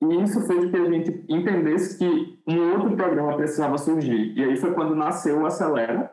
E 0.00 0.22
isso 0.22 0.40
fez 0.46 0.70
que 0.70 0.76
a 0.76 0.90
gente 0.90 1.24
entendesse 1.28 1.98
que 1.98 2.40
um 2.46 2.72
outro 2.72 2.96
programa 2.96 3.36
precisava 3.36 3.76
surgir. 3.76 4.32
E 4.36 4.44
aí 4.44 4.56
foi 4.56 4.72
quando 4.72 4.94
nasceu 4.94 5.40
o 5.40 5.46
Acelera, 5.46 6.10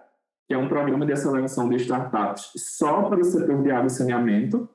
que 0.48 0.54
é 0.54 0.58
um 0.58 0.68
programa 0.68 1.06
de 1.06 1.14
aceleração 1.14 1.70
de 1.70 1.78
startups 1.78 2.52
só 2.56 3.04
para 3.04 3.20
o 3.20 3.24
setor 3.24 3.62
de 3.62 3.72
água 3.72 3.88
e 3.88 3.90
saneamento, 3.90 4.70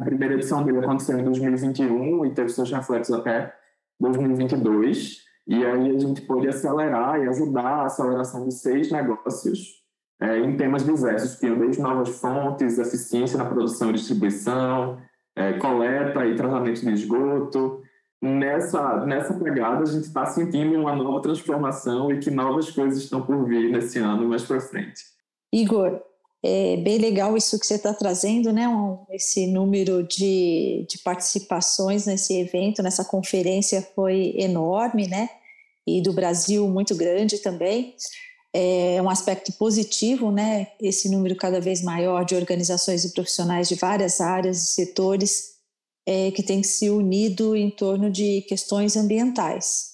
a 0.00 0.04
primeira 0.04 0.34
edição 0.34 0.64
dele 0.64 0.78
aconteceu 0.78 1.18
em 1.18 1.24
2021 1.24 2.24
e 2.24 2.34
teve 2.34 2.48
seus 2.48 2.70
reflexos 2.72 3.14
até 3.14 3.52
2022. 4.00 5.24
E 5.46 5.54
aí 5.54 5.96
a 5.96 5.98
gente 5.98 6.22
pôde 6.22 6.48
acelerar 6.48 7.20
e 7.20 7.28
ajudar 7.28 7.64
a 7.64 7.84
aceleração 7.84 8.46
de 8.48 8.54
seis 8.54 8.90
negócios 8.90 9.80
é, 10.18 10.38
em 10.38 10.56
temas 10.56 10.84
diversos, 10.84 11.34
que 11.36 11.54
desde 11.54 11.82
novas 11.82 12.20
fontes, 12.20 12.78
eficiência 12.78 13.36
na 13.36 13.44
produção 13.44 13.90
e 13.90 13.94
distribuição, 13.94 14.98
é, 15.36 15.54
coleta 15.54 16.24
e 16.24 16.34
tratamento 16.34 16.80
de 16.80 16.92
esgoto. 16.92 17.82
Nessa, 18.22 19.06
nessa 19.06 19.32
pegada, 19.32 19.82
a 19.82 19.86
gente 19.86 20.04
está 20.04 20.26
sentindo 20.26 20.78
uma 20.78 20.94
nova 20.94 21.22
transformação 21.22 22.12
e 22.12 22.18
que 22.18 22.30
novas 22.30 22.70
coisas 22.70 23.02
estão 23.02 23.22
por 23.22 23.46
vir 23.48 23.70
nesse 23.70 23.98
ano 23.98 24.28
mais 24.28 24.42
para 24.42 24.60
frente. 24.60 25.02
Igor, 25.50 26.02
é 26.42 26.76
bem 26.76 26.98
legal 26.98 27.34
isso 27.36 27.58
que 27.58 27.66
você 27.66 27.74
está 27.74 27.94
trazendo, 27.94 28.52
né? 28.52 28.68
Um, 28.68 28.98
esse 29.10 29.46
número 29.46 30.02
de, 30.02 30.86
de 30.88 30.98
participações 30.98 32.06
nesse 32.06 32.38
evento, 32.38 32.82
nessa 32.82 33.04
conferência 33.04 33.86
foi 33.94 34.34
enorme, 34.36 35.06
né? 35.06 35.28
E 35.86 36.02
do 36.02 36.12
Brasil 36.12 36.68
muito 36.68 36.94
grande 36.94 37.38
também. 37.38 37.94
É 38.52 39.00
um 39.02 39.08
aspecto 39.08 39.52
positivo, 39.52 40.30
né? 40.30 40.68
Esse 40.80 41.10
número 41.10 41.36
cada 41.36 41.60
vez 41.60 41.82
maior 41.82 42.24
de 42.24 42.34
organizações 42.34 43.04
e 43.04 43.14
profissionais 43.14 43.68
de 43.68 43.76
várias 43.76 44.20
áreas 44.20 44.62
e 44.62 44.66
setores 44.74 45.59
é, 46.10 46.32
que 46.32 46.42
tem 46.42 46.60
se 46.60 46.90
unido 46.90 47.54
em 47.54 47.70
torno 47.70 48.10
de 48.10 48.40
questões 48.48 48.96
ambientais. 48.96 49.90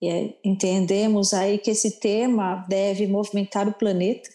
E, 0.00 0.08
é, 0.08 0.34
entendemos 0.44 1.34
aí 1.34 1.58
que 1.58 1.72
esse 1.72 1.98
tema 1.98 2.64
deve 2.68 3.08
movimentar 3.08 3.66
o 3.66 3.74
planeta 3.74 4.30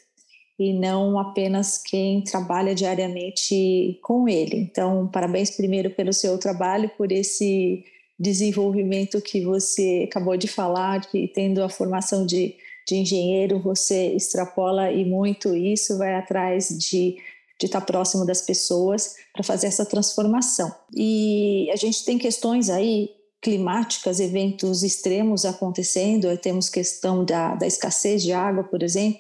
e 0.60 0.74
não 0.74 1.18
apenas 1.18 1.82
quem 1.82 2.22
trabalha 2.22 2.76
diariamente 2.76 3.98
com 4.04 4.28
ele. 4.28 4.58
Então, 4.58 5.08
parabéns 5.08 5.50
primeiro 5.52 5.92
pelo 5.92 6.12
seu 6.12 6.38
trabalho, 6.38 6.92
por 6.98 7.10
esse 7.10 7.86
desenvolvimento 8.20 9.22
que 9.22 9.40
você 9.40 10.10
acabou 10.10 10.36
de 10.36 10.50
falar, 10.50 11.10
que 11.10 11.26
tendo 11.30 11.64
a 11.64 11.70
formação 11.70 12.26
de, 12.26 12.54
de 12.86 12.96
engenheiro, 12.96 13.62
você 13.62 14.14
extrapola 14.14 14.92
e 14.92 15.06
muito 15.06 15.56
isso, 15.56 15.98
vai 15.98 16.16
atrás 16.16 16.68
de 16.68 17.16
de 17.60 17.66
estar 17.66 17.82
próximo 17.82 18.26
das 18.26 18.42
pessoas 18.42 19.16
para 19.34 19.44
fazer 19.44 19.68
essa 19.68 19.86
transformação. 19.86 20.74
E 20.96 21.70
a 21.72 21.76
gente 21.76 22.06
tem 22.06 22.18
questões 22.18 22.70
aí 22.70 23.10
climáticas, 23.42 24.20
eventos 24.20 24.84
extremos 24.84 25.46
acontecendo, 25.46 26.36
temos 26.38 26.70
questão 26.70 27.24
da, 27.24 27.56
da 27.56 27.68
escassez 27.68 28.24
de 28.24 28.34
água, 28.34 28.64
por 28.64 28.84
exemplo, 28.84 29.20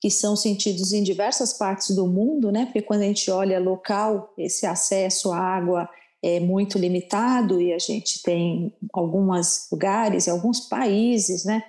que 0.00 0.10
são 0.10 0.36
sentidos 0.36 0.92
em 0.92 1.02
diversas 1.02 1.54
partes 1.54 1.94
do 1.96 2.06
mundo, 2.06 2.52
né? 2.52 2.66
Porque 2.66 2.82
quando 2.82 3.02
a 3.02 3.06
gente 3.06 3.30
olha 3.30 3.58
local, 3.58 4.32
esse 4.36 4.66
acesso 4.66 5.32
à 5.32 5.38
água 5.38 5.88
é 6.22 6.40
muito 6.40 6.78
limitado 6.78 7.60
e 7.60 7.72
a 7.72 7.78
gente 7.78 8.22
tem 8.22 8.72
alguns 8.92 9.68
lugares 9.70 10.28
alguns 10.28 10.60
países, 10.60 11.44
né? 11.44 11.62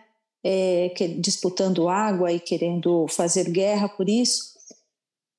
É, 0.44 0.90
que, 0.96 1.08
disputando 1.08 1.90
água 1.90 2.32
e 2.32 2.40
querendo 2.40 3.08
fazer 3.08 3.50
guerra 3.50 3.90
por 3.90 4.08
isso. 4.08 4.55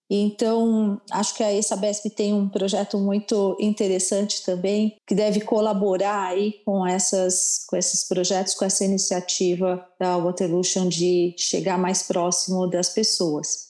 Então, 0.08 1.00
acho 1.10 1.34
que 1.34 1.42
a 1.42 1.52
ESABESP 1.52 2.10
tem 2.10 2.32
um 2.32 2.48
projeto 2.48 2.96
muito 2.96 3.56
interessante 3.60 4.44
também, 4.44 4.96
que 5.06 5.14
deve 5.14 5.40
colaborar 5.40 6.28
aí 6.28 6.54
com, 6.64 6.86
essas, 6.86 7.64
com 7.68 7.76
esses 7.76 8.06
projetos, 8.06 8.54
com 8.54 8.64
essa 8.64 8.84
iniciativa 8.84 9.84
da 9.98 10.16
Waterlution 10.16 10.88
de 10.88 11.34
chegar 11.36 11.76
mais 11.76 12.04
próximo 12.04 12.68
das 12.68 12.88
pessoas. 12.88 13.66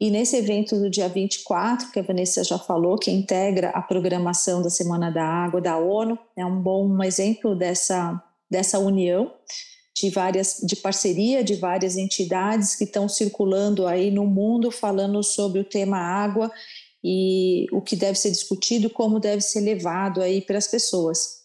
E 0.00 0.10
nesse 0.10 0.36
evento 0.36 0.78
do 0.78 0.90
dia 0.90 1.08
24, 1.08 1.90
que 1.90 1.98
a 1.98 2.02
Vanessa 2.02 2.42
já 2.44 2.58
falou, 2.58 2.96
que 2.96 3.10
integra 3.10 3.70
a 3.70 3.82
programação 3.82 4.62
da 4.62 4.70
Semana 4.70 5.10
da 5.10 5.24
Água 5.24 5.60
da 5.60 5.78
ONU, 5.78 6.18
é 6.36 6.44
um 6.44 6.60
bom 6.60 7.02
exemplo 7.02 7.56
dessa, 7.56 8.20
dessa 8.50 8.78
união 8.78 9.32
de 10.02 10.10
várias 10.10 10.60
de 10.64 10.74
parceria 10.74 11.44
de 11.44 11.54
várias 11.54 11.96
entidades 11.96 12.74
que 12.74 12.82
estão 12.82 13.08
circulando 13.08 13.86
aí 13.86 14.10
no 14.10 14.26
mundo 14.26 14.70
falando 14.72 15.22
sobre 15.22 15.60
o 15.60 15.64
tema 15.64 15.96
água 15.96 16.50
e 17.04 17.66
o 17.72 17.80
que 17.80 17.94
deve 17.94 18.18
ser 18.18 18.30
discutido, 18.30 18.90
como 18.90 19.20
deve 19.20 19.42
ser 19.42 19.60
levado 19.60 20.20
aí 20.20 20.40
para 20.40 20.58
as 20.58 20.66
pessoas. 20.66 21.42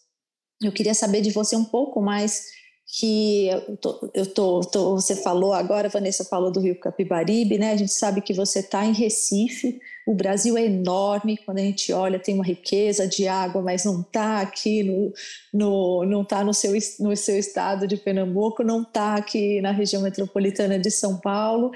Eu 0.62 0.72
queria 0.72 0.94
saber 0.94 1.20
de 1.20 1.30
você 1.30 1.54
um 1.54 1.64
pouco 1.64 2.00
mais 2.00 2.46
que 2.90 3.48
eu 3.48 3.76
tô, 3.76 4.10
eu 4.14 4.26
tô, 4.26 4.60
tô, 4.60 4.94
você 4.94 5.14
falou 5.14 5.52
agora, 5.52 5.90
Vanessa 5.90 6.24
falou 6.24 6.50
do 6.50 6.58
Rio 6.58 6.80
Capibaribe, 6.80 7.58
né? 7.58 7.72
A 7.72 7.76
gente 7.76 7.92
sabe 7.92 8.22
que 8.22 8.32
você 8.32 8.60
está 8.60 8.86
em 8.86 8.94
Recife. 8.94 9.78
O 10.06 10.14
Brasil 10.14 10.56
é 10.56 10.64
enorme. 10.64 11.36
Quando 11.36 11.58
a 11.58 11.62
gente 11.62 11.92
olha, 11.92 12.18
tem 12.18 12.34
uma 12.34 12.44
riqueza 12.44 13.06
de 13.06 13.28
água, 13.28 13.60
mas 13.60 13.84
não 13.84 14.00
está 14.00 14.40
aqui 14.40 14.82
no, 14.82 15.12
no 15.52 16.06
não 16.06 16.22
está 16.22 16.42
no 16.42 16.54
seu 16.54 16.72
no 17.00 17.14
seu 17.14 17.38
estado 17.38 17.86
de 17.86 17.98
Pernambuco, 17.98 18.64
não 18.64 18.80
está 18.80 19.16
aqui 19.16 19.60
na 19.60 19.70
região 19.70 20.00
metropolitana 20.00 20.78
de 20.78 20.90
São 20.90 21.18
Paulo. 21.18 21.70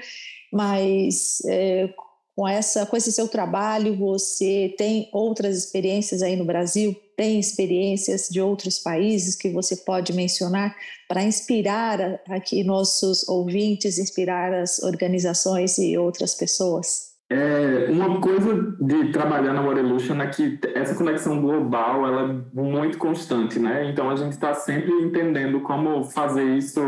Mas 0.51 1.43
é, 1.45 1.93
com 2.35 2.47
essa, 2.47 2.87
com 2.87 2.97
esse 2.97 3.11
seu 3.11 3.27
trabalho, 3.27 3.95
você 3.95 4.73
tem 4.79 5.09
outras 5.13 5.55
experiências 5.55 6.23
aí 6.23 6.35
no 6.35 6.45
Brasil? 6.45 6.95
Tem 7.15 7.39
experiências 7.39 8.27
de 8.29 8.41
outros 8.41 8.79
países 8.79 9.35
que 9.35 9.49
você 9.49 9.77
pode 9.77 10.13
mencionar 10.13 10.75
para 11.07 11.23
inspirar 11.23 12.19
aqui 12.29 12.63
nossos 12.63 13.27
ouvintes, 13.27 13.99
inspirar 13.99 14.53
as 14.53 14.81
organizações 14.81 15.77
e 15.77 15.97
outras 15.97 16.33
pessoas? 16.33 17.13
É, 17.29 17.89
uma 17.89 18.21
coisa 18.21 18.75
de 18.79 19.11
trabalhar 19.11 19.53
na 19.53 19.61
Warelution 19.61 20.21
é 20.21 20.27
que 20.27 20.59
essa 20.75 20.93
conexão 20.93 21.41
global 21.41 22.05
ela 22.05 22.31
é 22.31 22.61
muito 22.61 22.97
constante, 22.97 23.57
né? 23.57 23.89
Então 23.89 24.09
a 24.09 24.15
gente 24.15 24.33
está 24.33 24.53
sempre 24.53 24.91
entendendo 24.91 25.61
como 25.61 26.03
fazer 26.03 26.43
isso 26.55 26.79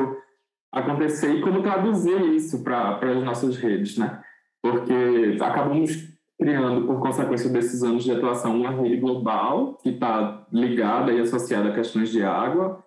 acontecer 0.71 1.31
e 1.35 1.41
como 1.41 1.63
traduzir 1.63 2.21
isso 2.35 2.61
para 2.61 2.99
as 2.99 3.23
nossas 3.23 3.55
redes, 3.55 3.97
né? 3.97 4.21
Porque 4.61 5.37
acabamos 5.41 6.14
criando, 6.45 6.85
por 6.85 6.99
consequência 6.99 7.49
desses 7.49 7.81
anos 7.81 8.03
de 8.03 8.11
atuação, 8.11 8.55
uma 8.55 8.69
rede 8.69 8.97
global 8.97 9.79
que 9.81 9.89
está 9.89 10.45
ligada 10.53 11.11
e 11.11 11.19
associada 11.19 11.69
a 11.69 11.73
questões 11.73 12.11
de 12.11 12.21
água. 12.23 12.83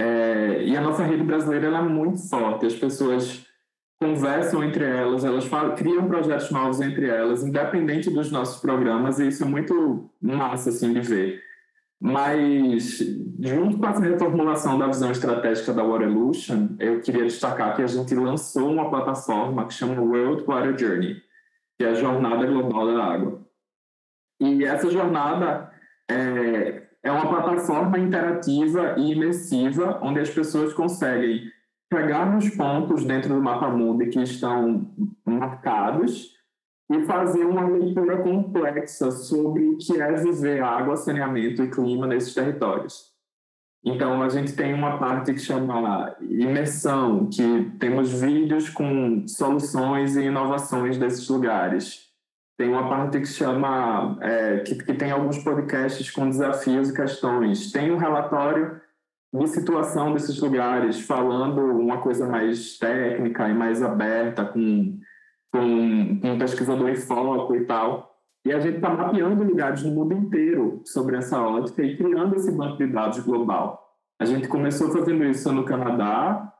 É, 0.00 0.64
e 0.64 0.76
a 0.76 0.80
nossa 0.80 1.04
rede 1.04 1.22
brasileira 1.22 1.68
é 1.68 1.80
muito 1.80 2.28
forte. 2.28 2.66
As 2.66 2.74
pessoas 2.74 3.46
conversam 4.00 4.64
entre 4.64 4.84
elas, 4.84 5.24
elas 5.24 5.44
falam, 5.44 5.76
criam 5.76 6.08
projetos 6.08 6.50
novos 6.50 6.80
entre 6.80 7.08
elas, 7.08 7.44
independente 7.44 8.10
dos 8.10 8.32
nossos 8.32 8.60
programas, 8.60 9.20
e 9.20 9.28
isso 9.28 9.44
é 9.44 9.46
muito 9.46 10.10
massa 10.20 10.70
assim, 10.70 10.92
de 10.92 11.00
ver. 11.00 11.40
Mas, 12.00 12.98
junto 13.40 13.78
com 13.78 13.86
essa 13.86 14.00
reformulação 14.00 14.76
da 14.76 14.88
visão 14.88 15.12
estratégica 15.12 15.72
da 15.72 15.84
Waterlution, 15.84 16.70
eu 16.80 17.00
queria 17.00 17.24
destacar 17.24 17.76
que 17.76 17.82
a 17.82 17.86
gente 17.86 18.12
lançou 18.14 18.72
uma 18.72 18.90
plataforma 18.90 19.66
que 19.66 19.74
chama 19.74 20.00
World 20.00 20.42
Water 20.44 20.76
Journey, 20.76 21.27
que 21.78 21.84
é 21.84 21.90
a 21.90 21.94
Jornada 21.94 22.44
Global 22.44 22.86
da 22.86 23.04
Água. 23.04 23.46
E 24.40 24.64
essa 24.64 24.90
jornada 24.90 25.70
é, 26.10 26.88
é 27.02 27.12
uma 27.12 27.28
plataforma 27.28 27.98
interativa 27.98 28.96
e 28.98 29.12
imersiva, 29.12 30.00
onde 30.02 30.20
as 30.20 30.30
pessoas 30.30 30.74
conseguem 30.74 31.50
pegar 31.88 32.26
nos 32.26 32.50
pontos 32.50 33.04
dentro 33.04 33.34
do 33.34 33.42
mapa 33.42 33.68
mundi 33.68 34.08
que 34.08 34.20
estão 34.20 34.92
marcados 35.24 36.36
e 36.90 37.02
fazer 37.04 37.44
uma 37.44 37.66
leitura 37.68 38.22
complexa 38.22 39.10
sobre 39.10 39.68
o 39.68 39.76
que 39.76 40.00
é 40.00 40.12
viver 40.12 40.62
água, 40.62 40.96
saneamento 40.96 41.62
e 41.62 41.70
clima 41.70 42.06
nesses 42.06 42.34
territórios. 42.34 43.17
Então, 43.84 44.22
a 44.22 44.28
gente 44.28 44.54
tem 44.54 44.74
uma 44.74 44.98
parte 44.98 45.32
que 45.32 45.38
chama 45.38 46.16
imersão, 46.20 47.28
que 47.30 47.70
temos 47.78 48.12
vídeos 48.20 48.68
com 48.68 49.26
soluções 49.26 50.16
e 50.16 50.24
inovações 50.24 50.98
desses 50.98 51.28
lugares. 51.28 52.08
Tem 52.56 52.68
uma 52.68 52.88
parte 52.88 53.20
que 53.20 53.26
chama, 53.26 54.18
é, 54.20 54.58
que, 54.58 54.74
que 54.74 54.94
tem 54.94 55.12
alguns 55.12 55.38
podcasts 55.38 56.10
com 56.10 56.28
desafios 56.28 56.90
e 56.90 56.94
questões. 56.94 57.70
Tem 57.70 57.92
um 57.92 57.96
relatório 57.96 58.80
de 59.32 59.46
situação 59.46 60.12
desses 60.12 60.40
lugares, 60.40 61.00
falando 61.00 61.60
uma 61.60 61.98
coisa 61.98 62.26
mais 62.26 62.76
técnica 62.76 63.48
e 63.48 63.54
mais 63.54 63.80
aberta, 63.80 64.44
com, 64.44 64.98
com 65.52 65.60
um 65.60 66.38
pesquisador 66.38 66.88
em 66.88 66.96
foco 66.96 67.54
e 67.54 67.64
tal. 67.64 68.17
E 68.44 68.52
a 68.52 68.60
gente 68.60 68.76
está 68.76 68.90
mapeando 68.90 69.42
lugares 69.42 69.82
no 69.82 69.94
mundo 69.94 70.14
inteiro 70.14 70.80
sobre 70.84 71.16
essa 71.16 71.40
ótica 71.40 71.82
e 71.82 71.96
criando 71.96 72.36
esse 72.36 72.50
banco 72.52 72.78
de 72.78 72.86
dados 72.86 73.18
global. 73.20 73.96
A 74.20 74.24
gente 74.24 74.48
começou 74.48 74.90
fazendo 74.90 75.24
isso 75.24 75.52
no 75.52 75.64
Canadá, 75.64 76.52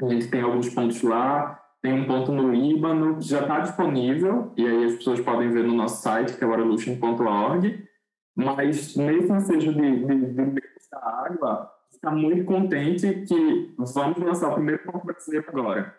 a 0.00 0.06
gente 0.06 0.28
tem 0.28 0.42
alguns 0.42 0.68
pontos 0.70 1.02
lá, 1.02 1.60
tem 1.82 1.92
um 1.92 2.06
ponto 2.06 2.32
no 2.32 2.52
Líbano 2.52 3.18
que 3.18 3.28
já 3.28 3.42
está 3.42 3.60
disponível, 3.60 4.52
e 4.56 4.66
aí 4.66 4.84
as 4.84 4.94
pessoas 4.94 5.20
podem 5.20 5.50
ver 5.50 5.64
no 5.64 5.74
nosso 5.74 6.02
site, 6.02 6.36
que 6.36 6.42
é 6.42 6.46
waterlution.org, 6.46 7.88
mas 8.34 8.96
nesse 8.96 9.32
ensejo 9.32 9.72
de, 9.74 10.06
de, 10.06 10.32
de 10.32 10.62
água, 10.92 11.70
está 11.92 12.10
muito 12.10 12.44
contente 12.44 13.24
que 13.26 13.74
vamos 13.76 14.18
lançar 14.18 14.50
o 14.50 14.54
primeiro 14.54 14.82
ponto 14.84 15.06
brasileiro 15.06 15.46
agora. 15.48 15.96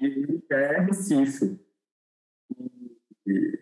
E 0.00 0.42
é 0.50 0.80
Recife. 0.80 1.60
E 3.26 3.58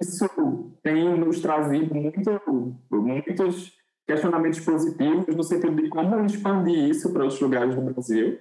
isso 0.00 0.78
tem 0.82 1.18
nos 1.18 1.40
trazido 1.40 1.94
muito, 1.94 2.78
muitos 2.90 3.72
questionamentos 4.06 4.60
positivos 4.60 5.34
no 5.34 5.42
sentido 5.42 5.74
de 5.82 5.88
como 5.88 6.24
expandir 6.24 6.90
isso 6.90 7.12
para 7.12 7.22
outros 7.22 7.40
lugares 7.40 7.74
do 7.74 7.80
Brasil, 7.80 8.38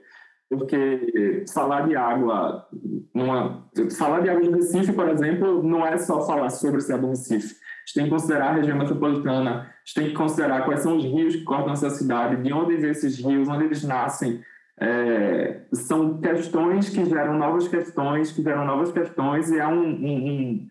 porque 0.50 1.44
falar 1.52 1.88
de 1.88 1.96
água, 1.96 2.68
numa, 3.14 3.68
falar 3.98 4.22
de 4.22 4.30
água 4.30 4.44
em 4.44 4.52
Recife, 4.52 4.94
por 4.94 5.10
exemplo, 5.10 5.64
não 5.64 5.86
é 5.86 5.98
só 5.98 6.26
falar 6.26 6.50
sobre 6.50 6.78
o 6.78 6.82
céu 6.82 7.00
do 7.00 7.08
Recife 7.08 7.56
gente 7.86 7.94
tem 7.94 8.04
que 8.06 8.10
considerar 8.10 8.50
a 8.50 8.54
região 8.54 8.78
metropolitana, 8.78 9.52
a 9.52 9.64
gente 9.86 9.94
tem 9.94 10.08
que 10.08 10.14
considerar 10.14 10.66
quais 10.66 10.82
são 10.82 10.98
os 10.98 11.04
rios 11.04 11.36
que 11.36 11.44
cortam 11.44 11.74
essa 11.74 11.92
cidade, 11.92 12.42
de 12.42 12.52
onde 12.52 12.76
vêm 12.76 12.90
esses 12.90 13.18
rios, 13.20 13.48
onde 13.48 13.66
eles 13.66 13.84
nascem. 13.84 14.42
É, 14.78 15.62
são 15.72 16.20
questões 16.20 16.90
que 16.90 17.06
geram 17.06 17.38
novas 17.38 17.68
questões, 17.68 18.32
que 18.32 18.42
geram 18.42 18.66
novas 18.66 18.92
questões, 18.92 19.52
e 19.52 19.60
é 19.60 19.68
um, 19.68 19.88
um, 19.88 20.68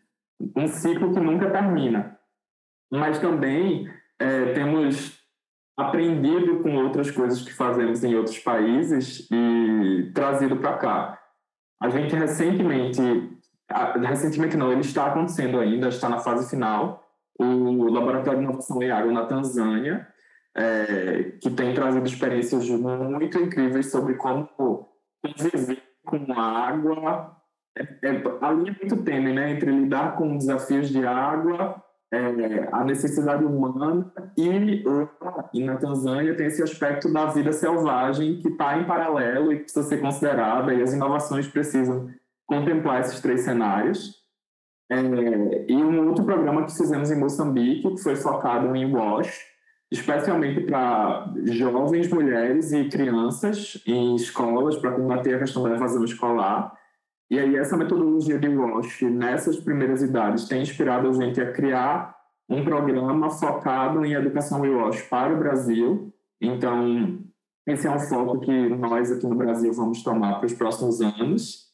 ciclo 0.68 1.12
que 1.12 1.20
nunca 1.20 1.50
termina. 1.50 2.18
Mas 2.90 3.18
também 3.18 3.88
é, 4.18 4.52
temos 4.52 5.18
aprendido 5.76 6.60
com 6.60 6.76
outras 6.76 7.10
coisas 7.10 7.42
que 7.42 7.52
fazemos 7.52 8.04
em 8.04 8.14
outros 8.14 8.38
países 8.38 9.28
e 9.30 10.12
trazido 10.14 10.56
para 10.56 10.78
cá. 10.78 11.20
A 11.82 11.88
gente 11.88 12.14
recentemente, 12.14 13.00
recentemente 14.00 14.56
não, 14.56 14.70
ele 14.70 14.82
está 14.82 15.06
acontecendo 15.06 15.58
ainda, 15.58 15.88
está 15.88 16.08
na 16.08 16.18
fase 16.18 16.48
final, 16.48 17.04
o 17.38 17.90
Laboratório 17.90 18.38
de 18.38 18.44
Inovação 18.44 18.82
em 18.82 18.90
Água 18.90 19.12
na 19.12 19.26
Tanzânia, 19.26 20.06
é, 20.56 21.32
que 21.40 21.50
tem 21.50 21.74
trazido 21.74 22.06
experiências 22.06 22.68
muito 22.68 23.38
incríveis 23.38 23.90
sobre 23.90 24.14
como 24.14 24.48
conviver 25.22 25.82
com 26.04 26.32
água. 26.32 27.36
É, 27.76 27.82
é, 28.08 28.22
a 28.40 28.52
linha 28.52 28.70
é 28.70 28.86
muito 28.86 29.02
tênue 29.04 29.32
né, 29.32 29.50
entre 29.52 29.70
lidar 29.70 30.16
com 30.16 30.36
desafios 30.36 30.88
de 30.88 31.04
água, 31.04 31.82
é, 32.12 32.68
a 32.70 32.84
necessidade 32.84 33.44
humana 33.44 34.12
e, 34.36 34.84
e 35.52 35.64
na 35.64 35.76
Tanzânia 35.76 36.36
tem 36.36 36.46
esse 36.46 36.62
aspecto 36.62 37.12
da 37.12 37.26
vida 37.26 37.52
selvagem 37.52 38.40
que 38.40 38.48
está 38.48 38.78
em 38.78 38.84
paralelo 38.84 39.52
e 39.52 39.58
precisa 39.58 39.82
ser 39.82 40.00
considerada 40.00 40.72
e 40.72 40.82
as 40.82 40.92
inovações 40.92 41.48
precisam 41.48 42.08
contemplar 42.46 43.00
esses 43.00 43.20
três 43.20 43.40
cenários. 43.40 44.22
É, 44.90 45.66
e 45.66 45.74
um 45.74 46.06
outro 46.08 46.24
programa 46.24 46.64
que 46.64 46.76
fizemos 46.76 47.10
em 47.10 47.18
Moçambique, 47.18 47.94
que 47.94 48.02
foi 48.02 48.14
focado 48.14 48.76
em 48.76 48.94
WASH, 48.94 49.54
especialmente 49.90 50.60
para 50.60 51.32
jovens, 51.44 52.08
mulheres 52.08 52.72
e 52.72 52.88
crianças 52.88 53.82
em 53.86 54.14
escolas, 54.14 54.76
para 54.76 54.92
combater 54.92 55.34
a 55.34 55.38
questão 55.38 55.62
da 55.62 55.74
evasão 55.74 56.04
escolar. 56.04 56.72
E 57.34 57.40
aí 57.40 57.56
essa 57.56 57.76
metodologia 57.76 58.38
de 58.38 58.46
WASH, 58.46 59.02
nessas 59.10 59.58
primeiras 59.58 60.00
idades, 60.00 60.46
tem 60.46 60.62
inspirado 60.62 61.08
a 61.08 61.12
gente 61.12 61.40
a 61.40 61.50
criar 61.50 62.14
um 62.48 62.64
programa 62.64 63.28
focado 63.28 64.04
em 64.04 64.12
educação 64.12 64.60
WASH 64.60 65.02
para 65.08 65.34
o 65.34 65.36
Brasil. 65.36 66.14
Então, 66.40 67.18
esse 67.66 67.88
é 67.88 67.90
um 67.90 67.98
foco 67.98 68.38
que 68.38 68.68
nós 68.68 69.10
aqui 69.10 69.26
no 69.26 69.34
Brasil 69.34 69.72
vamos 69.72 70.00
tomar 70.04 70.36
para 70.36 70.46
os 70.46 70.52
próximos 70.52 71.00
anos. 71.00 71.72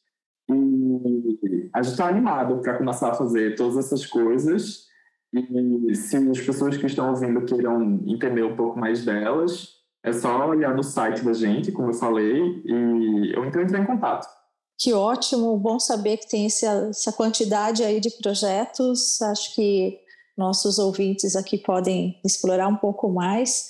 E 0.50 1.68
a 1.74 1.82
gente 1.82 1.92
está 1.92 2.08
animado 2.08 2.62
para 2.62 2.78
começar 2.78 3.10
a 3.10 3.14
fazer 3.14 3.54
todas 3.54 3.76
essas 3.76 4.06
coisas. 4.06 4.86
E 5.30 5.94
se 5.94 6.16
as 6.16 6.40
pessoas 6.40 6.78
que 6.78 6.86
estão 6.86 7.10
ouvindo 7.10 7.44
queiram 7.44 8.00
entender 8.06 8.44
um 8.44 8.56
pouco 8.56 8.80
mais 8.80 9.04
delas, 9.04 9.74
é 10.02 10.10
só 10.10 10.48
olhar 10.48 10.74
no 10.74 10.82
site 10.82 11.22
da 11.22 11.34
gente, 11.34 11.70
como 11.70 11.90
eu 11.90 11.94
falei, 11.94 12.62
e 12.64 13.34
eu 13.36 13.44
então 13.44 13.60
entrar 13.60 13.78
em 13.78 13.84
contato. 13.84 14.39
Que 14.80 14.94
ótimo, 14.94 15.58
bom 15.58 15.78
saber 15.78 16.16
que 16.16 16.26
tem 16.26 16.46
essa, 16.46 17.12
quantidade 17.12 17.84
aí 17.84 18.00
de 18.00 18.10
projetos. 18.12 19.20
Acho 19.20 19.54
que 19.54 20.00
nossos 20.38 20.78
ouvintes 20.78 21.36
aqui 21.36 21.58
podem 21.58 22.18
explorar 22.24 22.66
um 22.66 22.76
pouco 22.76 23.10
mais. 23.10 23.68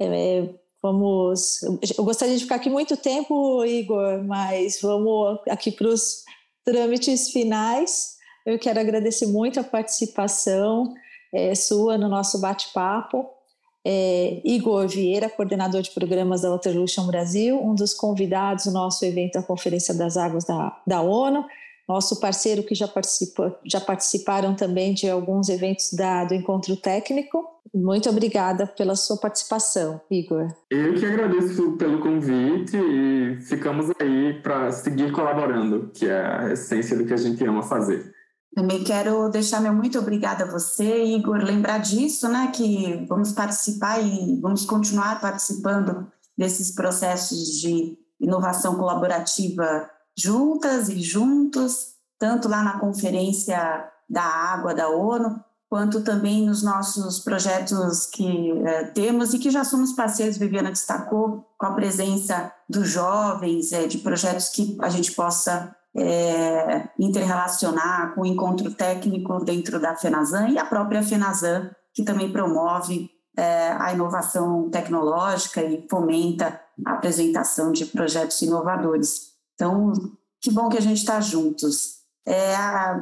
É, 0.00 0.48
vamos, 0.82 1.60
eu 1.98 2.02
gostaria 2.02 2.34
de 2.34 2.44
ficar 2.44 2.54
aqui 2.54 2.70
muito 2.70 2.96
tempo, 2.96 3.62
Igor, 3.62 4.24
mas 4.24 4.80
vamos 4.80 5.38
aqui 5.50 5.70
para 5.70 5.88
os 5.88 6.22
trâmites 6.64 7.28
finais. 7.28 8.16
Eu 8.46 8.58
quero 8.58 8.80
agradecer 8.80 9.26
muito 9.26 9.60
a 9.60 9.64
participação 9.64 10.94
é, 11.30 11.54
sua 11.54 11.98
no 11.98 12.08
nosso 12.08 12.40
bate-papo 12.40 13.37
é, 13.90 14.42
Igor 14.44 14.86
Vieira, 14.86 15.30
coordenador 15.30 15.80
de 15.80 15.90
programas 15.92 16.42
da 16.42 16.50
Waterlution 16.50 17.06
Brasil, 17.06 17.58
um 17.58 17.74
dos 17.74 17.94
convidados 17.94 18.66
do 18.66 18.70
nosso 18.70 19.02
evento 19.02 19.38
da 19.38 19.42
Conferência 19.42 19.94
das 19.94 20.18
Águas 20.18 20.44
da, 20.44 20.78
da 20.86 21.00
ONU, 21.00 21.42
nosso 21.88 22.20
parceiro 22.20 22.62
que 22.62 22.74
já, 22.74 22.86
participa, 22.86 23.58
já 23.64 23.80
participaram 23.80 24.54
também 24.54 24.92
de 24.92 25.08
alguns 25.08 25.48
eventos 25.48 25.94
da, 25.94 26.26
do 26.26 26.34
Encontro 26.34 26.76
Técnico. 26.76 27.42
Muito 27.74 28.10
obrigada 28.10 28.66
pela 28.66 28.94
sua 28.94 29.16
participação, 29.16 29.98
Igor. 30.10 30.48
Eu 30.68 30.94
que 30.94 31.06
agradeço 31.06 31.72
pelo 31.78 31.98
convite 32.00 32.76
e 32.76 33.38
ficamos 33.40 33.90
aí 33.98 34.34
para 34.42 34.70
seguir 34.70 35.12
colaborando, 35.12 35.90
que 35.94 36.06
é 36.06 36.20
a 36.20 36.52
essência 36.52 36.94
do 36.94 37.06
que 37.06 37.14
a 37.14 37.16
gente 37.16 37.42
ama 37.42 37.62
fazer. 37.62 38.17
Também 38.54 38.82
quero 38.82 39.28
deixar 39.28 39.60
meu 39.60 39.72
muito 39.72 39.98
obrigada 39.98 40.44
a 40.44 40.50
você, 40.50 41.04
Igor, 41.04 41.38
lembrar 41.38 41.78
disso, 41.78 42.28
né, 42.28 42.50
que 42.52 43.04
vamos 43.08 43.32
participar 43.32 44.00
e 44.00 44.40
vamos 44.40 44.64
continuar 44.64 45.20
participando 45.20 46.10
desses 46.36 46.74
processos 46.74 47.60
de 47.60 47.96
inovação 48.20 48.76
colaborativa 48.76 49.88
juntas 50.16 50.88
e 50.88 51.00
juntos, 51.00 51.94
tanto 52.18 52.48
lá 52.48 52.62
na 52.62 52.78
Conferência 52.78 53.88
da 54.08 54.24
Água 54.24 54.74
da 54.74 54.88
ONU, 54.88 55.40
quanto 55.68 56.02
também 56.02 56.46
nos 56.46 56.62
nossos 56.62 57.20
projetos 57.20 58.06
que 58.06 58.50
eh, 58.66 58.84
temos 58.94 59.34
e 59.34 59.38
que 59.38 59.50
já 59.50 59.64
somos 59.64 59.92
parceiros, 59.92 60.38
Viviana 60.38 60.70
destacou, 60.70 61.46
com 61.58 61.66
a 61.66 61.74
presença 61.74 62.52
dos 62.68 62.88
jovens, 62.88 63.70
eh, 63.72 63.86
de 63.86 63.98
projetos 63.98 64.48
que 64.48 64.76
a 64.80 64.88
gente 64.88 65.12
possa 65.12 65.74
é, 65.98 66.88
interrelacionar 66.98 68.14
com 68.14 68.22
o 68.22 68.26
encontro 68.26 68.72
técnico 68.72 69.44
dentro 69.44 69.80
da 69.80 69.96
FENASAN 69.96 70.50
e 70.50 70.58
a 70.58 70.64
própria 70.64 71.02
FENASAN, 71.02 71.70
que 71.92 72.04
também 72.04 72.32
promove 72.32 73.10
é, 73.36 73.72
a 73.72 73.92
inovação 73.92 74.70
tecnológica 74.70 75.62
e 75.62 75.86
fomenta 75.88 76.60
a 76.84 76.92
apresentação 76.92 77.72
de 77.72 77.86
projetos 77.86 78.40
inovadores. 78.42 79.32
Então, 79.54 79.92
que 80.40 80.50
bom 80.50 80.68
que 80.68 80.78
a 80.78 80.82
gente 80.82 80.98
está 80.98 81.20
juntos. 81.20 81.98
É, 82.26 82.54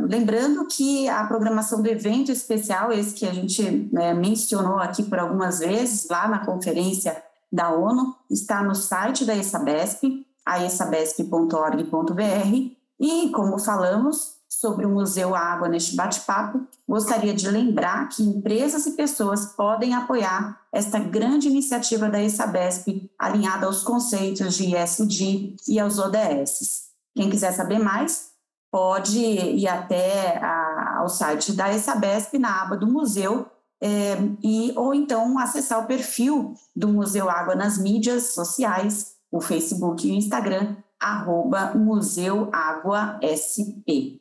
lembrando 0.09 0.67
que 0.67 1.09
a 1.09 1.25
programação 1.25 1.83
do 1.83 1.89
evento 1.89 2.31
especial, 2.31 2.93
esse 2.93 3.13
que 3.13 3.27
a 3.27 3.33
gente 3.33 3.91
é, 3.99 4.15
mencionou 4.15 4.79
aqui 4.79 5.03
por 5.03 5.19
algumas 5.19 5.59
vezes, 5.59 6.09
lá 6.09 6.29
na 6.29 6.47
conferência 6.47 7.21
da 7.51 7.71
ONU, 7.71 8.15
está 8.31 8.63
no 8.63 8.75
site 8.75 9.25
da 9.25 9.35
ESABESP, 9.35 10.25
aesabesp.org.br, 10.47 12.76
e, 12.99 13.31
como 13.31 13.59
falamos 13.59 14.37
sobre 14.49 14.87
o 14.87 14.91
Museu 14.91 15.35
Água 15.35 15.69
neste 15.69 15.95
bate-papo, 15.95 16.67
gostaria 16.89 17.35
de 17.35 17.51
lembrar 17.51 18.09
que 18.09 18.23
empresas 18.23 18.87
e 18.87 18.93
pessoas 18.93 19.47
podem 19.47 19.95
apoiar 19.95 20.61
esta 20.73 20.99
grande 20.99 21.49
iniciativa 21.49 22.09
da 22.09 22.23
ESABESP, 22.23 23.11
alinhada 23.19 23.67
aos 23.67 23.83
conceitos 23.83 24.55
de 24.55 24.75
ESG 24.75 25.57
e 25.69 25.79
aos 25.79 25.99
ODS. 25.99 26.87
Quem 27.15 27.29
quiser 27.29 27.53
saber 27.53 27.79
mais, 27.79 28.31
pode 28.71 29.19
ir 29.19 29.69
até 29.69 30.39
a, 30.39 30.99
ao 30.99 31.09
site 31.09 31.53
da 31.53 31.73
ESABESP 31.73 32.39
na 32.39 32.63
aba 32.63 32.77
do 32.77 32.87
museu 32.87 33.47
é, 33.81 34.17
e, 34.43 34.73
ou 34.77 34.95
então 34.95 35.39
acessar 35.39 35.83
o 35.83 35.87
perfil 35.87 36.55
do 36.75 36.89
Museu 36.89 37.29
Água 37.29 37.55
nas 37.55 37.79
mídias 37.79 38.35
sociais, 38.35 39.17
o 39.31 39.41
Facebook 39.41 40.07
e 40.07 40.13
o 40.13 40.15
Instagram, 40.15 40.77
arroba 41.01 41.75
Museu 41.75 42.49
Água 42.53 43.19
SP. 43.23 44.21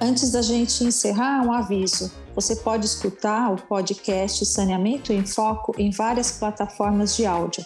Antes 0.00 0.30
da 0.30 0.42
gente 0.42 0.84
encerrar, 0.84 1.42
um 1.42 1.52
aviso. 1.52 2.12
Você 2.34 2.54
pode 2.56 2.86
escutar 2.86 3.52
o 3.52 3.56
podcast 3.56 4.44
Saneamento 4.46 5.12
em 5.12 5.26
Foco 5.26 5.74
em 5.78 5.90
várias 5.90 6.32
plataformas 6.32 7.16
de 7.16 7.26
áudio: 7.26 7.64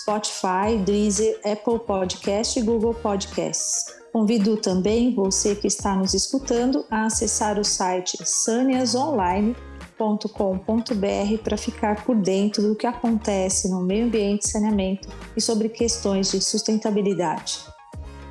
Spotify, 0.00 0.76
Deezer, 0.84 1.40
Apple 1.44 1.78
Podcast 1.86 2.58
e 2.58 2.62
Google 2.62 2.94
Podcasts. 2.94 3.86
Convido 4.12 4.58
também 4.58 5.14
você 5.14 5.54
que 5.54 5.66
está 5.66 5.96
nos 5.96 6.12
escutando 6.12 6.84
a 6.90 7.06
acessar 7.06 7.58
o 7.58 7.64
site 7.64 8.18
saniasonline.com 8.22 9.71
www.saneamento.com.br 10.02 11.42
para 11.42 11.56
ficar 11.56 12.04
por 12.04 12.16
dentro 12.16 12.62
do 12.62 12.74
que 12.74 12.86
acontece 12.86 13.70
no 13.70 13.82
meio 13.82 14.06
ambiente 14.06 14.42
e 14.42 14.48
saneamento 14.48 15.08
e 15.36 15.40
sobre 15.40 15.68
questões 15.68 16.30
de 16.30 16.40
sustentabilidade. 16.40 17.60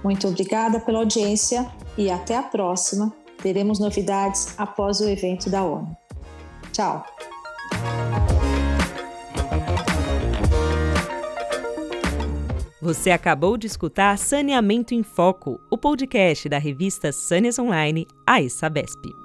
Muito 0.03 0.27
obrigada 0.27 0.79
pela 0.79 0.99
audiência 0.99 1.69
e 1.97 2.09
até 2.09 2.35
a 2.35 2.43
próxima. 2.43 3.13
Teremos 3.41 3.79
novidades 3.79 4.53
após 4.57 4.99
o 4.99 5.07
evento 5.07 5.49
da 5.49 5.63
ONU. 5.63 5.95
Tchau! 6.71 7.03
Você 12.81 13.11
acabou 13.11 13.57
de 13.57 13.67
escutar 13.67 14.17
Saneamento 14.17 14.95
em 14.95 15.03
Foco, 15.03 15.59
o 15.69 15.77
podcast 15.77 16.49
da 16.49 16.57
revista 16.57 17.11
Sâneas 17.11 17.59
Online, 17.59 18.07
a 18.25 18.41
ESABESP. 18.41 19.20